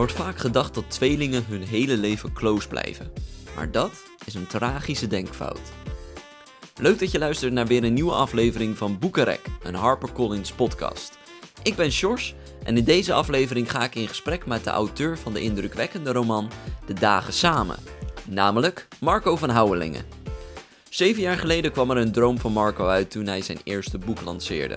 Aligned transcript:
wordt 0.00 0.14
vaak 0.14 0.38
gedacht 0.38 0.74
dat 0.74 0.90
tweelingen 0.90 1.44
hun 1.48 1.62
hele 1.62 1.96
leven 1.96 2.32
close 2.32 2.68
blijven. 2.68 3.12
Maar 3.56 3.70
dat 3.70 3.90
is 4.24 4.34
een 4.34 4.46
tragische 4.46 5.06
denkfout. 5.06 5.60
Leuk 6.76 6.98
dat 6.98 7.10
je 7.10 7.18
luistert 7.18 7.52
naar 7.52 7.66
weer 7.66 7.84
een 7.84 7.92
nieuwe 7.92 8.12
aflevering 8.12 8.78
van 8.78 8.98
Boekenrek, 8.98 9.40
een 9.62 9.74
HarperCollins 9.74 10.52
podcast. 10.52 11.18
Ik 11.62 11.76
ben 11.76 11.92
Sjors 11.92 12.34
en 12.62 12.76
in 12.76 12.84
deze 12.84 13.12
aflevering 13.12 13.70
ga 13.70 13.84
ik 13.84 13.94
in 13.94 14.08
gesprek 14.08 14.46
met 14.46 14.64
de 14.64 14.70
auteur 14.70 15.18
van 15.18 15.32
de 15.32 15.40
indrukwekkende 15.40 16.12
roman 16.12 16.50
De 16.86 16.94
Dagen 16.94 17.32
Samen, 17.32 17.78
namelijk 18.26 18.88
Marco 19.00 19.36
van 19.36 19.50
Houwelingen. 19.50 20.04
Zeven 20.88 21.22
jaar 21.22 21.38
geleden 21.38 21.72
kwam 21.72 21.90
er 21.90 21.96
een 21.96 22.12
droom 22.12 22.38
van 22.38 22.52
Marco 22.52 22.86
uit 22.86 23.10
toen 23.10 23.26
hij 23.26 23.42
zijn 23.42 23.60
eerste 23.64 23.98
boek 23.98 24.20
lanceerde. 24.20 24.76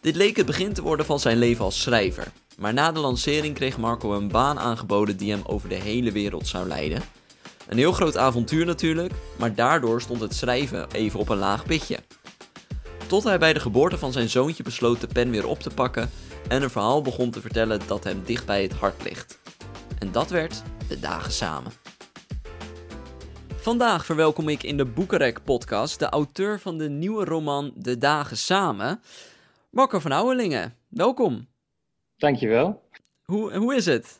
Dit 0.00 0.16
leek 0.16 0.36
het 0.36 0.46
begin 0.46 0.72
te 0.72 0.82
worden 0.82 1.06
van 1.06 1.20
zijn 1.20 1.38
leven 1.38 1.64
als 1.64 1.82
schrijver, 1.82 2.32
maar 2.58 2.72
na 2.72 2.92
de 2.92 3.00
lancering 3.00 3.54
kreeg 3.54 3.78
Marco 3.78 4.12
een 4.12 4.28
baan 4.28 4.58
aangeboden 4.58 5.16
die 5.16 5.30
hem 5.30 5.42
over 5.46 5.68
de 5.68 5.74
hele 5.74 6.12
wereld 6.12 6.46
zou 6.46 6.68
leiden. 6.68 7.02
Een 7.68 7.78
heel 7.78 7.92
groot 7.92 8.16
avontuur 8.16 8.66
natuurlijk, 8.66 9.12
maar 9.38 9.54
daardoor 9.54 10.00
stond 10.00 10.20
het 10.20 10.34
schrijven 10.34 10.90
even 10.92 11.20
op 11.20 11.28
een 11.28 11.38
laag 11.38 11.64
pitje. 11.64 11.98
Tot 13.06 13.24
hij 13.24 13.38
bij 13.38 13.52
de 13.52 13.60
geboorte 13.60 13.98
van 13.98 14.12
zijn 14.12 14.28
zoontje 14.28 14.62
besloot 14.62 15.00
de 15.00 15.06
pen 15.06 15.30
weer 15.30 15.46
op 15.46 15.60
te 15.60 15.70
pakken 15.70 16.10
en 16.48 16.62
een 16.62 16.70
verhaal 16.70 17.02
begon 17.02 17.30
te 17.30 17.40
vertellen 17.40 17.80
dat 17.86 18.04
hem 18.04 18.22
dicht 18.24 18.46
bij 18.46 18.62
het 18.62 18.72
hart 18.72 19.02
ligt. 19.02 19.38
En 19.98 20.12
dat 20.12 20.30
werd 20.30 20.62
De 20.88 21.00
Dagen 21.00 21.32
Samen. 21.32 21.72
Vandaag 23.56 24.04
verwelkom 24.04 24.48
ik 24.48 24.62
in 24.62 24.76
de 24.76 24.84
Boekenrek 24.84 25.44
podcast 25.44 25.98
de 25.98 26.08
auteur 26.08 26.60
van 26.60 26.78
de 26.78 26.88
nieuwe 26.88 27.24
roman 27.24 27.72
De 27.76 27.98
Dagen 27.98 28.36
Samen, 28.36 29.00
Marco 29.70 29.98
van 29.98 30.12
Ouwelingen. 30.12 30.76
Welkom. 30.88 31.53
Dankjewel. 32.24 32.82
Hoe, 33.24 33.56
hoe 33.56 33.74
is 33.74 33.86
het? 33.86 34.18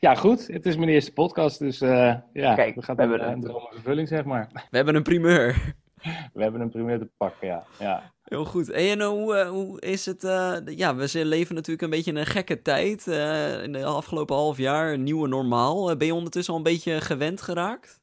Ja, 0.00 0.14
goed. 0.14 0.46
Het 0.46 0.66
is 0.66 0.76
mijn 0.76 0.88
eerste 0.88 1.12
podcast, 1.12 1.58
dus 1.58 1.80
uh, 1.80 2.14
ja, 2.32 2.54
Kijk, 2.54 2.74
we 2.74 2.82
gaan 2.82 2.96
we 2.96 3.02
een, 3.02 3.08
hebben 3.10 3.28
een 3.28 3.34
een- 3.34 3.40
droom 3.40 3.66
vervulling, 3.72 4.08
zeg 4.08 4.24
maar. 4.24 4.48
We 4.70 4.76
hebben 4.76 4.94
een 4.94 5.02
primeur. 5.02 5.74
We 6.32 6.42
hebben 6.42 6.60
een 6.60 6.70
primeur 6.70 6.98
te 6.98 7.08
pakken, 7.16 7.46
ja. 7.48 7.64
ja. 7.78 8.12
Heel 8.24 8.44
goed. 8.44 8.70
En 8.70 9.02
hoe, 9.02 9.36
eh, 9.36 9.48
hoe 9.48 9.80
is 9.80 10.06
het? 10.06 10.24
eh, 10.24 10.56
ja, 10.64 10.94
we 10.96 11.24
leven 11.24 11.54
natuurlijk 11.54 11.82
een 11.82 11.90
beetje 11.90 12.10
in 12.10 12.16
een 12.16 12.26
gekke 12.26 12.62
tijd. 12.62 13.08
eh, 13.08 13.62
in 13.62 13.72
de 13.72 13.84
afgelopen 13.84 14.36
half 14.36 14.58
jaar, 14.58 14.92
een 14.92 15.02
nieuwe 15.02 15.28
normaal. 15.28 15.90
Eh, 15.90 15.96
ben 15.96 16.06
je 16.06 16.14
ondertussen 16.14 16.52
al 16.52 16.58
een 16.58 16.64
beetje 16.66 17.00
gewend 17.00 17.42
geraakt? 17.42 18.00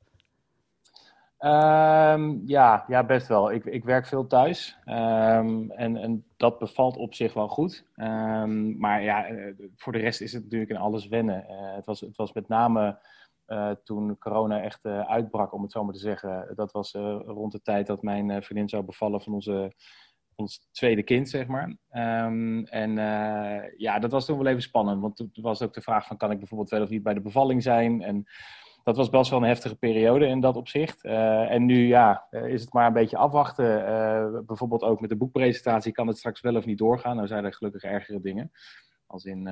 Ehm, 1.39 2.37
ja, 2.45 2.83
ja, 2.87 3.03
best 3.03 3.27
wel. 3.27 3.51
Ik, 3.51 3.65
ik 3.65 3.83
werk 3.83 4.05
veel 4.05 4.27
thuis 4.27 4.77
Ehm, 4.85 5.69
en, 5.71 5.97
en 5.97 6.25
dat 6.37 6.59
bevalt 6.59 6.97
op 6.97 7.13
zich 7.13 7.33
wel 7.33 7.47
goed. 7.47 7.85
Ehm, 7.95 8.77
maar 8.77 9.03
ja, 9.03 9.25
eh, 9.27 9.53
voor 9.75 9.93
de 9.93 9.99
rest 9.99 10.21
is 10.21 10.33
het 10.33 10.43
natuurlijk 10.43 10.71
in 10.71 10.77
alles 10.77 11.07
wennen. 11.07 11.47
Eh, 11.47 11.75
het, 11.75 11.85
was, 11.85 11.99
het 11.99 12.15
was 12.15 12.33
met 12.33 12.47
name 12.47 12.99
eh, 13.45 13.71
toen 13.83 14.17
corona 14.17 14.61
echt 14.61 14.85
uitbrak, 14.85 15.53
om 15.53 15.61
het 15.61 15.71
zo 15.71 15.83
maar 15.83 15.93
te 15.93 15.99
zeggen. 15.99 16.51
Dat 16.55 16.71
was 16.71 16.91
rond 17.25 17.51
de 17.51 17.61
tijd 17.61 17.87
dat 17.87 18.01
mijn 18.01 18.43
vriendin 18.43 18.69
zou 18.69 18.83
bevallen 18.83 19.21
van 19.21 19.33
onze, 19.33 19.73
ons 20.35 20.67
tweede 20.71 21.03
kind, 21.03 21.29
zeg 21.29 21.47
maar. 21.47 21.75
En 22.69 22.95
ja, 23.77 23.99
dat 23.99 24.11
was 24.11 24.25
toen 24.25 24.37
wel 24.37 24.47
even 24.47 24.61
spannend. 24.61 25.01
Want 25.01 25.15
toen 25.15 25.31
was 25.33 25.61
ook 25.61 25.73
de 25.73 25.81
vraag 25.81 26.05
van, 26.05 26.17
kan 26.17 26.31
ik 26.31 26.39
bijvoorbeeld 26.39 26.69
wel 26.69 26.81
of 26.81 26.89
niet 26.89 27.03
bij 27.03 27.13
de 27.13 27.21
bevalling 27.21 27.63
zijn? 27.63 28.01
En 28.01 28.27
dat 28.89 28.97
was 28.97 29.09
best 29.09 29.29
wel 29.29 29.39
een 29.39 29.47
heftige 29.47 29.75
periode 29.75 30.25
in 30.25 30.39
dat 30.39 30.55
opzicht. 30.55 31.03
Eh, 31.03 31.51
en 31.51 31.65
nu 31.65 31.87
ja, 31.87 32.27
eh, 32.29 32.45
is 32.45 32.61
het 32.61 32.73
maar 32.73 32.87
een 32.87 32.93
beetje 32.93 33.17
afwachten. 33.17 33.85
Eh, 33.85 34.39
bijvoorbeeld 34.45 34.83
ook 34.83 34.99
met 34.99 35.09
de 35.09 35.15
boekpresentatie 35.15 35.91
kan 35.91 36.07
het 36.07 36.17
straks 36.17 36.41
wel 36.41 36.55
of 36.55 36.65
niet 36.65 36.77
doorgaan. 36.77 37.15
Nou 37.15 37.27
zijn 37.27 37.45
er 37.45 37.53
gelukkig 37.53 37.83
ergere 37.83 38.21
dingen. 38.21 38.51
Als 39.05 39.25
in, 39.25 39.43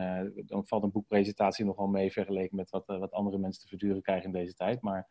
dan 0.45 0.67
valt 0.67 0.83
een 0.83 0.91
boekpresentatie 0.91 1.65
nogal 1.65 1.87
mee 1.87 2.11
vergeleken 2.11 2.55
met 2.55 2.69
wat, 2.69 2.83
wat 2.85 3.11
andere 3.11 3.37
mensen 3.37 3.61
te 3.61 3.67
verduren 3.67 4.01
krijgen 4.01 4.25
in 4.25 4.31
deze 4.31 4.53
tijd. 4.53 4.81
Maar 4.81 5.07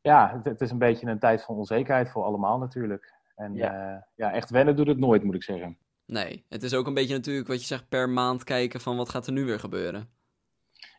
ja, 0.00 0.32
het, 0.34 0.44
het 0.44 0.60
is 0.60 0.70
een 0.70 0.78
beetje 0.78 1.06
een 1.06 1.18
tijd 1.18 1.44
van 1.44 1.56
onzekerheid 1.56 2.10
voor 2.10 2.24
allemaal 2.24 2.58
natuurlijk. 2.58 3.14
En 3.34 3.54
Ja. 3.54 3.72
ja. 3.72 4.06
ja, 4.14 4.32
echt 4.32 4.50
wennen 4.50 4.76
doet 4.76 4.86
het 4.86 4.98
nooit, 4.98 5.22
moet 5.22 5.34
ik 5.34 5.42
zeggen. 5.42 5.78
Nee, 6.06 6.44
het 6.48 6.62
is 6.62 6.74
ook 6.74 6.86
een 6.86 6.94
beetje 6.94 7.14
natuurlijk 7.14 7.48
wat 7.48 7.60
je 7.60 7.66
zegt 7.66 7.88
per 7.88 8.08
maand 8.08 8.44
kijken 8.44 8.80
van 8.80 8.96
wat 8.96 9.08
gaat 9.08 9.26
er 9.26 9.32
nu 9.32 9.44
weer 9.44 9.60
gebeuren. 9.60 10.08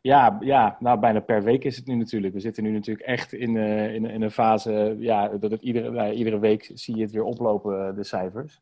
Ja, 0.02 0.38
ja, 0.40 0.78
nou 0.80 1.00
bijna 1.00 1.20
per 1.20 1.44
week 1.44 1.64
is 1.64 1.76
het 1.76 1.86
nu 1.86 1.96
natuurlijk. 1.96 2.34
We 2.34 2.40
zitten 2.40 2.64
nu 2.64 2.72
natuurlijk 2.72 3.08
echt 3.08 3.34
in, 3.34 3.58
eh, 3.58 3.94
in, 3.94 4.06
in 4.06 4.22
een 4.22 4.32
fase, 4.32 4.96
ja, 5.00 5.28
dat 5.28 5.52
het 5.52 5.62
iedere, 5.62 6.14
iedere 6.14 6.40
week 6.40 6.72
zie 6.74 6.96
je 6.96 7.02
het 7.02 7.12
weer 7.12 7.24
oplopen, 7.24 7.88
eh, 7.88 7.96
de 7.96 8.04
cijfers. 8.04 8.62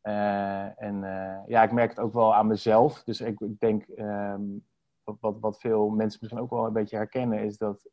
Eh, 0.00 0.82
en 0.82 1.00
ja, 1.46 1.62
ik 1.62 1.72
merk 1.72 1.90
het 1.90 1.98
ook 1.98 2.12
wel 2.12 2.34
aan 2.34 2.46
mezelf. 2.46 3.02
Dus 3.02 3.20
ik, 3.20 3.40
ik 3.40 3.58
denk, 3.58 3.82
ehm, 3.82 4.42
wat, 5.04 5.16
wat, 5.20 5.36
wat 5.40 5.60
veel 5.60 5.88
mensen 5.88 6.18
misschien 6.20 6.42
ook 6.42 6.50
wel 6.50 6.66
een 6.66 6.72
beetje 6.72 6.96
herkennen, 6.96 7.44
is 7.44 7.58
dat 7.58 7.90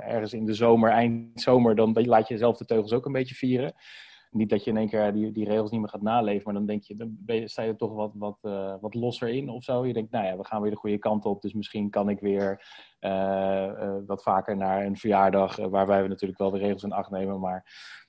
ergens 0.00 0.32
in 0.32 0.44
de 0.44 0.54
zomer, 0.54 0.90
eind 0.90 1.40
zomer, 1.40 1.76
dan 1.76 1.92
laat 2.06 2.28
je 2.28 2.38
zelf 2.38 2.56
de 2.56 2.64
teugels 2.64 2.92
ook 2.92 3.06
een 3.06 3.12
beetje 3.12 3.34
vieren. 3.34 3.74
Niet 4.30 4.50
dat 4.50 4.64
je 4.64 4.70
in 4.70 4.76
één 4.76 4.88
keer 4.88 5.12
die, 5.12 5.32
die 5.32 5.44
regels 5.44 5.70
niet 5.70 5.80
meer 5.80 5.88
gaat 5.88 6.02
naleven, 6.02 6.42
maar 6.44 6.54
dan 6.54 6.66
denk 6.66 6.82
je, 6.82 6.96
dan 6.96 7.16
sta 7.44 7.62
je 7.62 7.68
er 7.68 7.76
toch 7.76 7.94
wat, 7.94 8.12
wat, 8.14 8.38
eh, 8.42 8.74
wat 8.80 8.94
losser 8.94 9.28
in 9.28 9.48
of 9.48 9.64
zo. 9.64 9.86
Je 9.86 9.92
denkt, 9.92 10.10
nou 10.10 10.26
ja, 10.26 10.36
we 10.36 10.44
gaan 10.44 10.62
weer 10.62 10.70
de 10.70 10.76
goede 10.76 10.98
kant 10.98 11.24
op, 11.24 11.42
dus 11.42 11.52
misschien 11.52 11.90
kan 11.90 12.08
ik 12.08 12.20
weer 12.20 12.62
eh, 12.98 13.64
eh, 13.64 13.96
wat 14.06 14.22
vaker 14.22 14.56
naar 14.56 14.84
een 14.84 14.96
verjaardag, 14.96 15.56
waarbij 15.56 16.02
we 16.02 16.08
natuurlijk 16.08 16.38
wel 16.38 16.50
de 16.50 16.58
regels 16.58 16.82
in 16.82 16.92
acht 16.92 17.10
nemen. 17.10 17.40
Maar 17.40 17.64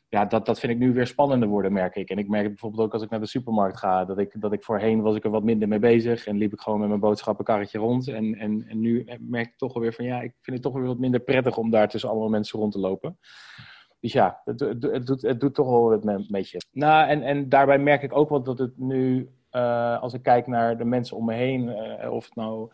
ja, 0.09 0.25
dat, 0.25 0.45
dat 0.45 0.59
vind 0.59 0.71
ik 0.71 0.77
nu 0.79 0.93
weer 0.93 1.07
spannender 1.07 1.49
worden, 1.49 1.73
merk 1.73 1.95
ik. 1.95 2.09
En 2.09 2.17
ik 2.17 2.27
merk 2.27 2.47
bijvoorbeeld 2.47 2.83
ook 2.83 2.93
als 2.93 3.01
ik 3.01 3.09
naar 3.09 3.19
de 3.19 3.27
supermarkt 3.27 3.77
ga, 3.77 4.05
dat 4.05 4.17
ik, 4.17 4.41
dat 4.41 4.53
ik 4.53 4.63
voorheen 4.63 5.01
was 5.01 5.15
ik 5.15 5.23
er 5.23 5.29
wat 5.29 5.43
minder 5.43 5.67
mee 5.67 5.79
bezig 5.79 6.25
en 6.25 6.37
liep 6.37 6.53
ik 6.53 6.59
gewoon 6.59 6.79
met 6.79 6.87
mijn 6.87 6.99
boodschappenkarretje 6.99 7.79
rond. 7.79 8.07
En, 8.07 8.35
en, 8.35 8.65
en 8.67 8.79
nu 8.79 9.07
merk 9.19 9.47
ik 9.47 9.57
toch 9.57 9.73
alweer 9.73 9.93
van, 9.93 10.05
ja, 10.05 10.21
ik 10.21 10.33
vind 10.41 10.55
het 10.57 10.65
toch 10.65 10.73
weer 10.73 10.87
wat 10.87 10.99
minder 10.99 11.19
prettig 11.19 11.57
om 11.57 11.69
daar 11.69 11.89
tussen 11.89 12.09
allemaal 12.09 12.29
mensen 12.29 12.59
rond 12.59 12.71
te 12.71 12.79
lopen. 12.79 13.17
Dus 13.99 14.11
ja, 14.13 14.41
het, 14.45 14.59
het, 14.59 15.05
doet, 15.07 15.21
het 15.21 15.39
doet 15.39 15.55
toch 15.55 15.69
wel 15.69 15.89
wat 15.89 16.03
me- 16.03 16.25
met 16.27 16.49
je. 16.49 16.61
Nou, 16.71 17.07
en, 17.07 17.21
en 17.21 17.49
daarbij 17.49 17.79
merk 17.79 18.03
ik 18.03 18.15
ook 18.15 18.29
wel 18.29 18.43
dat 18.43 18.57
het 18.57 18.77
nu, 18.77 19.29
eh, 19.49 20.01
als 20.01 20.13
ik 20.13 20.23
kijk 20.23 20.47
naar 20.47 20.77
de 20.77 20.85
mensen 20.85 21.17
om 21.17 21.25
me 21.25 21.33
heen, 21.33 21.69
eh, 21.69 22.11
of 22.11 22.25
het 22.25 22.35
nou 22.35 22.71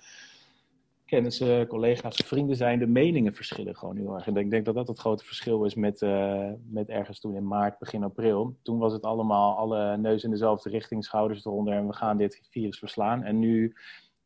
kennissen, 1.06 1.68
collega's, 1.68 2.16
vrienden 2.16 2.56
zijn, 2.56 2.80
de 2.80 2.88
meningen 2.88 3.34
verschillen 3.34 3.75
gewoon 3.75 3.97
heel 3.97 4.14
erg. 4.14 4.28
En 4.28 4.38
ik 4.38 4.50
denk 4.50 4.66
dat 4.66 4.75
dat 4.75 4.88
het 4.88 5.00
grote 5.00 5.25
verschil 5.25 5.64
is 5.64 5.75
met, 5.75 6.02
eh, 6.02 6.50
met 6.69 6.90
ergens 6.90 7.19
toen 7.19 7.35
in 7.35 7.47
maart, 7.47 7.80
begin 7.80 8.03
april. 8.03 8.56
Toen 8.62 8.78
was 8.78 8.94
het 8.94 9.03
allemaal 9.03 9.58
alle 9.58 9.97
neus 9.97 10.24
in 10.24 10.30
dezelfde 10.30 10.69
richting, 10.69 11.06
schouders 11.06 11.46
eronder 11.46 11.74
en 11.74 11.88
we 11.88 11.94
gaan 11.94 12.18
dit 12.18 12.47
virus 12.50 12.80
verslaan. 12.80 13.24
En 13.24 13.40
nu 13.40 13.75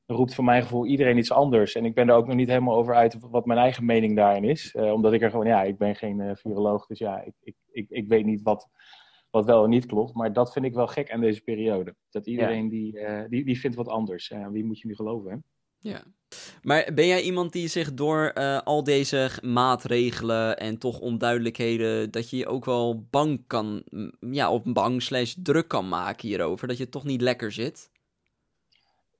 roept 0.09 0.35
voor 0.35 0.43
mijn 0.43 0.61
gevoel 0.61 0.85
iedereen 0.85 1.17
iets 1.17 1.31
anders. 1.31 1.75
En 1.75 1.85
ik 1.85 1.93
ben 1.93 2.09
er 2.09 2.15
ook 2.15 2.27
nog 2.27 2.35
niet 2.35 2.47
helemaal 2.47 2.75
over 2.75 2.95
uit 2.95 3.17
wat 3.19 3.45
mijn 3.45 3.59
eigen 3.59 3.85
mening 3.85 4.15
daarin 4.15 4.43
is. 4.43 4.75
Eh, 4.75 4.91
omdat 4.93 5.13
ik 5.13 5.21
er 5.21 5.29
gewoon, 5.29 5.45
ja, 5.45 5.63
ik 5.63 5.77
ben 5.77 5.95
geen 5.95 6.19
eh, 6.19 6.35
viroloog, 6.35 6.85
dus 6.85 6.99
ja, 6.99 7.21
ik, 7.21 7.33
ik, 7.41 7.55
ik, 7.71 7.89
ik 7.89 8.07
weet 8.07 8.25
niet 8.25 8.41
wat, 8.41 8.69
wat 9.29 9.45
wel 9.45 9.63
en 9.63 9.69
niet 9.69 9.85
klopt. 9.85 10.13
Maar 10.13 10.33
dat 10.33 10.51
vind 10.51 10.65
ik 10.65 10.73
wel 10.73 10.87
gek 10.87 11.11
aan 11.11 11.19
deze 11.19 11.41
periode. 11.41 11.95
Dat 12.09 12.27
iedereen 12.27 12.69
die, 12.69 12.99
eh, 12.99 13.29
die, 13.29 13.45
die 13.45 13.59
vindt 13.59 13.75
wat 13.75 13.87
anders. 13.87 14.33
Wie 14.51 14.65
moet 14.65 14.79
je 14.79 14.87
nu 14.87 14.95
geloven, 14.95 15.31
hè? 15.31 15.37
Ja. 15.81 16.03
Maar 16.61 16.91
ben 16.93 17.07
jij 17.07 17.21
iemand 17.21 17.51
die 17.51 17.67
zich 17.67 17.93
door 17.93 18.33
al 18.63 18.83
deze 18.83 19.29
maatregelen 19.41 20.57
en 20.57 20.77
toch 20.77 20.99
onduidelijkheden, 20.99 22.11
dat 22.11 22.29
je 22.29 22.37
je 22.37 22.47
ook 22.47 22.65
wel 22.65 23.07
bang 23.09 23.43
kan, 23.47 23.83
ja, 24.19 24.51
op 24.51 24.63
bang 24.65 25.01
slash 25.01 25.35
druk 25.43 25.67
kan 25.67 25.87
maken 25.87 26.27
hierover, 26.27 26.67
dat 26.67 26.77
je 26.77 26.89
toch 26.89 27.03
niet 27.03 27.21
lekker 27.21 27.51
zit? 27.51 27.89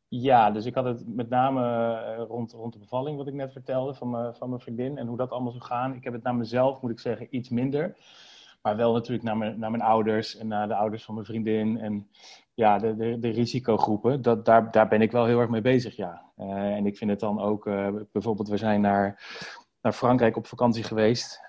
Ja, 0.10 0.52
dus 0.52 0.66
ik 0.66 0.76
had 0.76 0.86
het 0.86 1.04
met 1.08 1.30
name 1.30 1.62
eh, 1.62 2.24
rond, 2.28 2.52
rond 2.52 2.74
de 2.74 2.80
bevalling, 2.80 3.18
wat 3.18 3.28
ik 3.28 3.34
net 3.34 3.52
vertelde, 3.52 3.94
van, 3.94 4.36
van 4.36 4.50
mijn 4.50 4.62
vriendin. 4.62 4.98
En 4.98 5.08
hoe 5.08 5.18
dat 5.18 5.32
allemaal 5.32 5.52
zou 5.52 5.64
gaan. 5.64 5.94
Ik 5.94 6.04
heb 6.04 6.14
het 6.14 6.24
naar 6.24 6.36
mezelf, 6.36 6.82
moet 6.82 6.92
ik 6.92 7.00
zeggen, 7.00 7.28
iets 7.30 7.50
minder. 7.50 7.98
Maar 8.62 8.76
wel 8.76 8.94
natuurlijk 8.94 9.24
naar 9.24 9.38
mijn, 9.38 9.60
naar 9.60 9.72
mijn 9.72 9.84
ouders 9.84 10.38
en 10.38 10.48
naar 10.48 10.68
de 10.68 10.76
ouders 10.76 11.04
van 11.04 11.14
mijn 11.14 11.26
vriendin. 11.26 11.80
En 11.80 12.08
ja, 12.54 12.78
de, 12.78 12.96
de, 12.96 13.20
de 13.20 13.30
risicogroepen, 13.30 14.22
dat, 14.22 14.46
daar, 14.46 14.72
daar 14.72 14.88
ben 14.88 15.02
ik 15.02 15.12
wel 15.12 15.26
heel 15.26 15.40
erg 15.40 15.50
mee 15.50 15.62
bezig, 15.62 15.96
ja. 15.96 16.22
Eh, 16.36 16.48
en 16.48 16.86
ik 16.86 16.98
vind 16.98 17.10
het 17.10 17.20
dan 17.20 17.40
ook, 17.40 17.68
eh, 17.68 17.88
bijvoorbeeld, 18.12 18.50
we 18.50 18.58
zijn 18.58 18.82
naar, 18.82 19.24
naar 19.82 19.94
Frankrijk 19.94 20.38
op 20.38 20.48
vakantie 20.48 20.84
geweest 20.84 21.42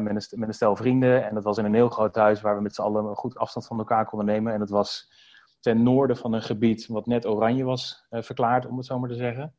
met, 0.00 0.30
een, 0.32 0.38
met 0.38 0.48
een 0.48 0.54
stel 0.54 0.76
vrienden. 0.76 1.26
En 1.28 1.34
dat 1.34 1.44
was 1.44 1.58
in 1.58 1.64
een 1.64 1.74
heel 1.74 1.88
groot 1.88 2.16
huis 2.16 2.40
waar 2.40 2.56
we 2.56 2.62
met 2.62 2.74
z'n 2.74 2.82
allen 2.82 3.16
goed 3.16 3.38
afstand 3.38 3.66
van 3.66 3.78
elkaar 3.78 4.06
konden 4.06 4.26
nemen. 4.26 4.52
En 4.52 4.58
dat 4.58 4.70
was 4.70 5.10
ten 5.66 5.82
noorden 5.82 6.16
van 6.16 6.32
een 6.32 6.42
gebied 6.42 6.86
wat 6.86 7.06
net 7.06 7.26
oranje 7.26 7.64
was 7.64 8.06
eh, 8.10 8.22
verklaard, 8.22 8.66
om 8.66 8.76
het 8.76 8.86
zo 8.86 8.98
maar 8.98 9.08
te 9.08 9.14
zeggen. 9.14 9.54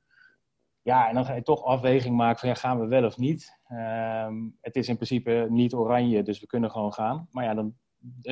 Ja, 0.82 1.08
en 1.08 1.14
dan 1.14 1.26
ga 1.26 1.34
je 1.34 1.42
toch 1.42 1.64
afweging 1.64 2.16
maken 2.16 2.40
van 2.40 2.50
ja, 2.50 2.56
gaan 2.56 2.80
we 2.80 2.88
wel 2.88 3.06
of 3.06 3.18
niet. 3.18 3.60
Ehm, 3.68 4.36
het 4.62 4.76
is 4.76 4.88
in 4.88 4.96
principe 4.96 5.48
niet 5.50 5.74
oranje, 5.74 6.24
dus 6.24 6.40
we 6.40 6.46
kunnen 6.46 6.72
gewoon 6.72 6.94
gaan. 6.94 7.28
Maar 7.32 7.44
ja, 7.44 7.54
dan, 7.54 7.76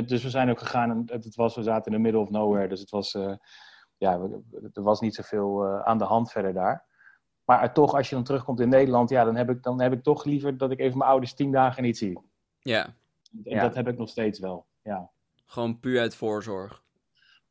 dus 0.05 0.23
we 0.23 0.29
zijn 0.29 0.49
ook 0.49 0.59
gegaan 0.59 0.91
en 0.91 1.03
het, 1.05 1.35
was, 1.35 1.55
we 1.55 1.63
zaten 1.63 1.91
in 1.91 1.97
the 1.97 2.03
middle 2.03 2.21
of 2.21 2.29
nowhere. 2.29 2.67
Dus 2.67 2.79
het 2.79 2.89
was, 2.89 3.13
eh, 3.13 3.33
ja, 3.97 4.19
er 4.73 4.83
was 4.83 4.99
niet 4.99 5.15
zoveel 5.15 5.65
eh, 5.65 5.81
aan 5.81 5.97
de 5.97 6.03
hand 6.03 6.31
verder 6.31 6.53
daar. 6.53 6.85
Maar 7.45 7.73
toch, 7.73 7.93
als 7.93 8.09
je 8.09 8.15
dan 8.15 8.23
terugkomt 8.23 8.59
in 8.59 8.69
Nederland, 8.69 9.09
ja, 9.09 9.23
dan 9.23 9.35
heb 9.35 9.49
ik, 9.49 9.63
dan 9.63 9.81
heb 9.81 9.93
ik 9.93 10.03
toch 10.03 10.23
liever 10.25 10.57
dat 10.57 10.71
ik 10.71 10.79
even 10.79 10.97
mijn 10.97 11.09
ouders 11.09 11.33
tien 11.33 11.51
dagen 11.51 11.83
niet 11.83 11.97
zie. 11.97 12.19
Ja, 12.59 12.85
En 12.85 12.93
Ja. 13.43 13.61
dat 13.61 13.75
heb 13.75 13.87
ik 13.87 13.97
nog 13.97 14.09
steeds 14.09 14.39
wel, 14.39 14.65
ja. 14.83 15.09
gewoon 15.45 15.79
puur 15.79 15.99
uit 15.99 16.15
voorzorg. 16.15 16.83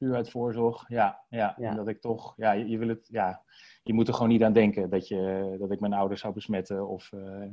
Puur 0.05 0.15
uit 0.15 0.31
voorzorg. 0.31 0.85
Ja, 0.89 1.25
ja. 1.29 1.57
En 1.57 1.77
dat 1.77 1.89
ik 1.89 2.01
toch, 2.01 2.35
ja, 2.37 2.53
je, 2.53 2.79
wil 2.79 2.89
het, 2.89 3.09
ja, 3.11 3.43
je 3.83 3.95
moet 3.95 4.09
er 4.09 4.15
gewoon 4.15 4.29
niet 4.29 4.43
aan 4.43 4.53
denken 4.53 4.91
dat, 4.91 5.09
je, 5.09 5.55
dat 5.59 5.71
ik 5.71 5.81
mijn 5.81 5.93
ouders 5.93 6.21
zou 6.21 6.35
besmetten. 6.35 6.89
Of, 6.89 7.13
uh, 7.13 7.47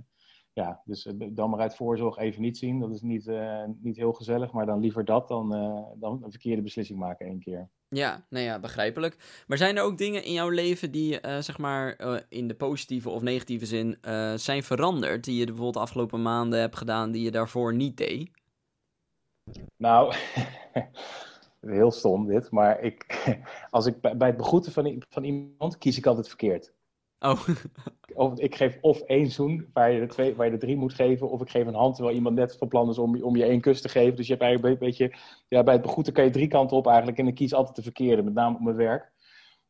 ja, 0.54 0.82
dus 0.86 1.06
eh, 1.06 1.14
dan 1.30 1.50
maar 1.50 1.60
uit 1.60 1.76
voorzorg 1.76 2.18
even 2.18 2.42
niet 2.42 2.58
zien. 2.58 2.80
Dat 2.80 2.92
is 2.92 3.02
niet, 3.02 3.28
uh, 3.28 3.64
niet 3.82 3.98
heel 3.98 4.14
gezellig, 4.14 4.52
maar 4.52 4.66
dan 4.66 4.80
liever 4.80 5.06
dat 5.06 5.28
dan, 5.28 5.56
uh, 5.56 5.84
dan 5.96 6.24
een 6.24 6.32
verkeerde 6.32 6.62
beslissing 6.62 7.00
maken 7.00 7.26
één 7.26 7.40
keer. 7.40 7.70
Ja, 7.88 8.26
nou 8.30 8.46
ja, 8.46 8.60
begrijpelijk. 8.60 9.44
Maar 9.48 9.58
zijn 9.58 9.78
er 9.78 9.84
ook 9.84 9.98
dingen 9.98 10.24
in 10.24 10.34
jouw 10.34 10.50
leven 10.50 10.92
die, 10.92 11.20
zeg 11.40 11.58
maar, 11.58 12.00
in 12.30 12.48
de 12.48 12.56
positieve 12.56 13.10
of 13.10 13.22
negatieve 13.22 13.66
zin 13.66 13.98
zijn 14.36 14.64
veranderd? 14.64 15.24
Die 15.24 15.40
je 15.40 15.46
bijvoorbeeld 15.46 15.74
de 15.74 15.80
afgelopen 15.80 16.22
maanden 16.22 16.60
hebt 16.60 16.78
gedaan 16.78 17.12
die 17.12 17.24
je 17.24 17.32
daarvoor 17.32 17.74
niet 17.74 17.98
deed? 17.98 18.32
Nou, 19.78 20.14
heel 21.62 21.92
stom 21.92 22.28
dit, 22.28 22.52
maar 22.52 22.82
ik, 22.82 23.24
als 23.70 23.86
ik 23.86 24.02
bij 24.02 24.28
het 24.28 24.38
begroeten 24.38 24.72
van, 24.72 25.04
van 25.10 25.24
iemand 25.24 25.78
kies 25.78 25.98
ik 25.98 26.06
altijd 26.06 26.28
verkeerd. 26.28 26.74
Oh. 27.20 27.48
of 28.14 28.40
ik 28.40 28.56
geef 28.56 28.78
of 28.82 29.02
één 29.02 29.32
zoen 29.32 29.70
waar 29.74 29.92
je, 29.92 30.00
de 30.00 30.08
twee, 30.08 30.36
waar 30.36 30.46
je 30.46 30.52
de 30.52 30.58
drie 30.58 30.76
moet 30.76 30.94
geven, 30.94 31.30
of 31.30 31.42
ik 31.42 31.50
geef 31.50 31.68
een 31.68 31.74
hand 31.74 31.96
terwijl 31.96 32.16
iemand 32.16 32.36
net 32.36 32.58
van 32.58 32.68
plan 32.68 32.90
is 32.90 32.98
om, 32.98 33.24
om 33.24 33.36
je 33.36 33.44
één 33.44 33.62
kus 33.62 33.82
te 33.82 33.90
geven. 33.90 34.16
Dus 34.16 34.26
je 34.26 34.32
hebt 34.32 34.44
eigenlijk 34.44 34.82
een 34.82 34.88
beetje, 34.88 35.14
ja, 35.48 35.64
bij 35.64 35.74
het 35.74 35.82
begroeten 35.82 36.14
kan 36.14 36.24
je 36.24 36.30
drie 36.30 36.48
kanten 36.48 36.78
op 36.78 36.88
eigenlijk 36.88 37.18
en 37.18 37.28
ik 37.28 37.36
kies 37.36 37.54
altijd 37.54 37.76
de 37.76 37.82
verkeerde, 37.82 38.24
met 38.24 38.34
name 38.34 38.56
op 38.56 38.62
mijn 38.62 38.76
werk. 38.76 39.12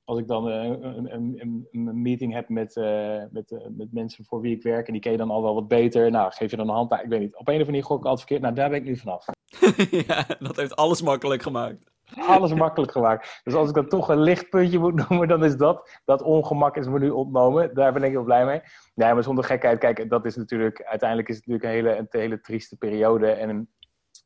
Als 0.03 0.19
ik 0.19 0.27
dan 0.27 0.47
uh, 0.47 0.63
een, 0.63 1.13
een, 1.13 1.67
een, 1.71 2.01
meeting 2.01 2.33
heb 2.33 2.49
met, 2.49 2.75
uh, 2.75 3.23
met, 3.31 3.51
uh, 3.51 3.59
met 3.69 3.93
mensen 3.93 4.25
voor 4.25 4.41
wie 4.41 4.55
ik 4.55 4.63
werk 4.63 4.87
en 4.87 4.93
die 4.93 5.01
ken 5.01 5.11
je 5.11 5.17
dan 5.17 5.29
al 5.29 5.41
wel 5.41 5.53
wat 5.53 5.67
beter, 5.67 6.11
nou 6.11 6.31
geef 6.31 6.51
je 6.51 6.57
dan 6.57 6.69
een 6.69 6.75
hand, 6.75 6.89
nou, 6.89 7.03
ik 7.03 7.09
weet 7.09 7.19
niet. 7.19 7.35
Op 7.35 7.39
een 7.39 7.41
of 7.41 7.47
andere 7.47 7.71
manier 7.71 7.83
gok 7.83 7.99
ik 7.99 8.05
altijd 8.05 8.19
verkeerd, 8.19 8.41
nou 8.41 8.55
daar 8.55 8.69
ben 8.69 8.79
ik 8.79 8.85
nu 8.85 8.97
vanaf. 8.97 9.25
ja, 10.07 10.25
dat 10.39 10.55
heeft 10.55 10.75
alles 10.75 11.01
makkelijk 11.01 11.41
gemaakt. 11.41 11.91
Alles 12.15 12.53
makkelijk 12.53 12.91
gemaakt. 12.91 13.41
Dus 13.43 13.53
als 13.53 13.69
ik 13.69 13.75
dan 13.75 13.87
toch 13.87 14.09
een 14.09 14.21
lichtpuntje 14.21 14.79
moet 14.79 15.09
noemen, 15.09 15.27
dan 15.27 15.43
is 15.43 15.57
dat. 15.57 15.99
Dat 16.05 16.21
ongemak 16.21 16.77
is 16.77 16.87
me 16.87 16.99
nu 16.99 17.09
ontnomen. 17.09 17.73
Daar 17.73 17.93
ben 17.93 18.03
ik 18.03 18.11
heel 18.11 18.23
blij 18.23 18.45
mee. 18.45 18.61
Nee, 18.95 19.13
maar 19.13 19.23
zonder 19.23 19.43
gekheid, 19.43 19.79
kijk, 19.79 20.09
dat 20.09 20.25
is 20.25 20.35
natuurlijk. 20.35 20.83
Uiteindelijk 20.83 21.29
is 21.29 21.35
het 21.35 21.45
natuurlijk 21.45 21.73
een 21.73 21.83
hele, 21.83 21.97
een 21.99 22.21
hele 22.21 22.41
trieste 22.41 22.77
periode. 22.77 23.31
En 23.31 23.69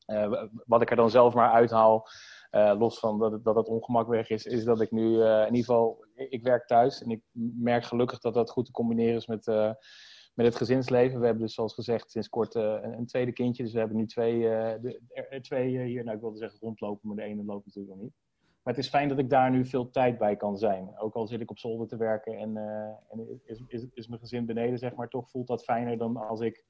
uh, 0.08 0.44
wat 0.66 0.82
ik 0.82 0.90
er 0.90 0.96
dan 0.96 1.10
zelf 1.10 1.34
maar 1.34 1.52
uithaal. 1.52 2.08
Uh, 2.52 2.76
los 2.78 3.00
van 3.00 3.20
dat 3.20 3.56
dat 3.56 3.68
ongemak 3.68 4.08
weg 4.08 4.30
is, 4.30 4.46
is 4.46 4.64
dat 4.64 4.82
ik 4.82 4.92
nu 4.92 5.04
uh, 5.04 5.40
in 5.40 5.56
ieder 5.56 5.66
geval. 5.66 6.06
Ik 6.16 6.44
werk 6.44 6.68
thuis 6.68 7.04
en 7.04 7.10
ik 7.10 7.22
merk 7.60 7.84
gelukkig 7.84 8.20
dat 8.20 8.34
dat 8.34 8.50
goed 8.50 8.66
te 8.66 8.72
combineren 8.72 9.16
is 9.16 9.28
met 9.28 9.46
met 10.36 10.46
het 10.46 10.56
gezinsleven. 10.56 11.20
We 11.20 11.26
hebben 11.26 11.44
dus 11.44 11.54
zoals 11.54 11.74
gezegd 11.74 12.12
sinds 12.12 12.30
kort 12.30 12.56
uh, 12.56 12.78
een, 12.82 13.06
tweede 13.06 13.32
kindje. 13.32 13.64
Dus 13.64 13.74
we 13.74 13.80
hebben 13.80 13.98
nu 13.98 14.06
twee, 14.06 14.36
uh, 14.36 14.74
de, 14.82 15.02
er, 15.30 15.42
twee 15.42 15.74
uh, 15.74 15.86
hier, 15.86 16.04
nou 16.04 16.16
ik 16.16 16.22
wilde 16.22 16.38
zeggen 16.38 16.60
rondlopen, 16.60 17.08
maar 17.08 17.18
de 17.18 17.24
ene 17.32 17.44
loopt 17.44 17.66
natuurlijk 17.66 17.96
nog 17.96 18.04
niet. 18.04 18.14
Maar 18.64 18.74
het 18.74 18.84
is 18.84 18.90
fijn 18.90 19.10
dat 19.10 19.20
ik 19.20 19.30
daar 19.30 19.52
nu 19.52 19.66
veel 19.66 19.90
tijd 19.90 20.18
bij 20.18 20.36
kan 20.36 20.58
zijn. 20.58 21.00
Ook 21.00 21.14
al 21.14 21.28
zit 21.28 21.42
ik 21.42 21.50
op 21.50 21.60
zolder 21.60 21.88
te 21.88 21.98
werken 21.98 22.38
en, 22.38 22.58
en 23.10 23.42
is, 23.44 23.62
is, 23.68 23.86
is 23.94 24.08
mijn 24.08 24.20
gezin 24.20 24.46
beneden, 24.46 24.78
zeg 24.78 24.96
maar, 24.96 25.08
toch 25.08 25.30
voelt 25.30 25.48
dat 25.48 25.64
fijner 25.64 25.98
dan 25.98 26.18
als 26.18 26.40
ik 26.40 26.66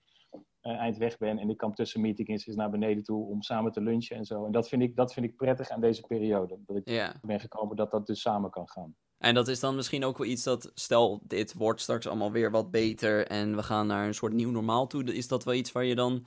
eind 0.62 0.98
weg 0.98 1.18
ben 1.18 1.38
en 1.38 1.50
ik 1.50 1.58
kan 1.58 1.74
tussen 1.74 2.02
meetings 2.02 2.46
naar 2.46 2.70
beneden 2.70 3.04
toe 3.04 3.26
om 3.26 3.42
samen 3.42 3.72
te 3.72 3.82
lunchen 3.82 4.16
en 4.16 4.26
zo. 4.26 4.46
En 4.46 4.52
dat 4.52 4.68
vind 4.68 4.82
ik, 4.82 4.96
dat 4.96 5.14
vind 5.14 5.26
ik 5.26 5.36
prettig 5.36 5.70
aan 5.70 5.82
deze 5.82 6.02
periode. 6.02 6.58
Dat 6.66 6.78
ik 6.78 7.20
ben 7.22 7.40
gekomen 7.40 7.76
dat 7.76 7.92
dat 7.92 8.08
dus 8.08 8.22
samen 8.22 8.50
kan 8.50 8.70
gaan. 8.70 8.96
En 9.26 9.34
dat 9.34 9.48
is 9.48 9.60
dan 9.60 9.76
misschien 9.76 10.06
ook 10.06 10.18
wel 10.18 10.28
iets 10.28 10.44
dat, 10.44 10.72
stel, 10.74 11.20
dit 11.24 11.54
wordt 11.54 11.82
straks 11.82 12.08
allemaal 12.08 12.32
weer 12.32 12.52
wat 12.52 12.72
beter 12.72 13.28
en 13.28 13.56
we 13.56 13.64
gaan 13.64 13.88
naar 13.88 14.08
een 14.08 14.14
soort 14.14 14.34
nieuw 14.34 14.52
normaal 14.52 14.88
toe. 14.88 15.04
Is 15.04 15.28
dat 15.28 15.44
wel 15.44 15.54
iets 15.54 15.72
waar 15.72 15.84
je 15.84 15.96
dan 15.96 16.26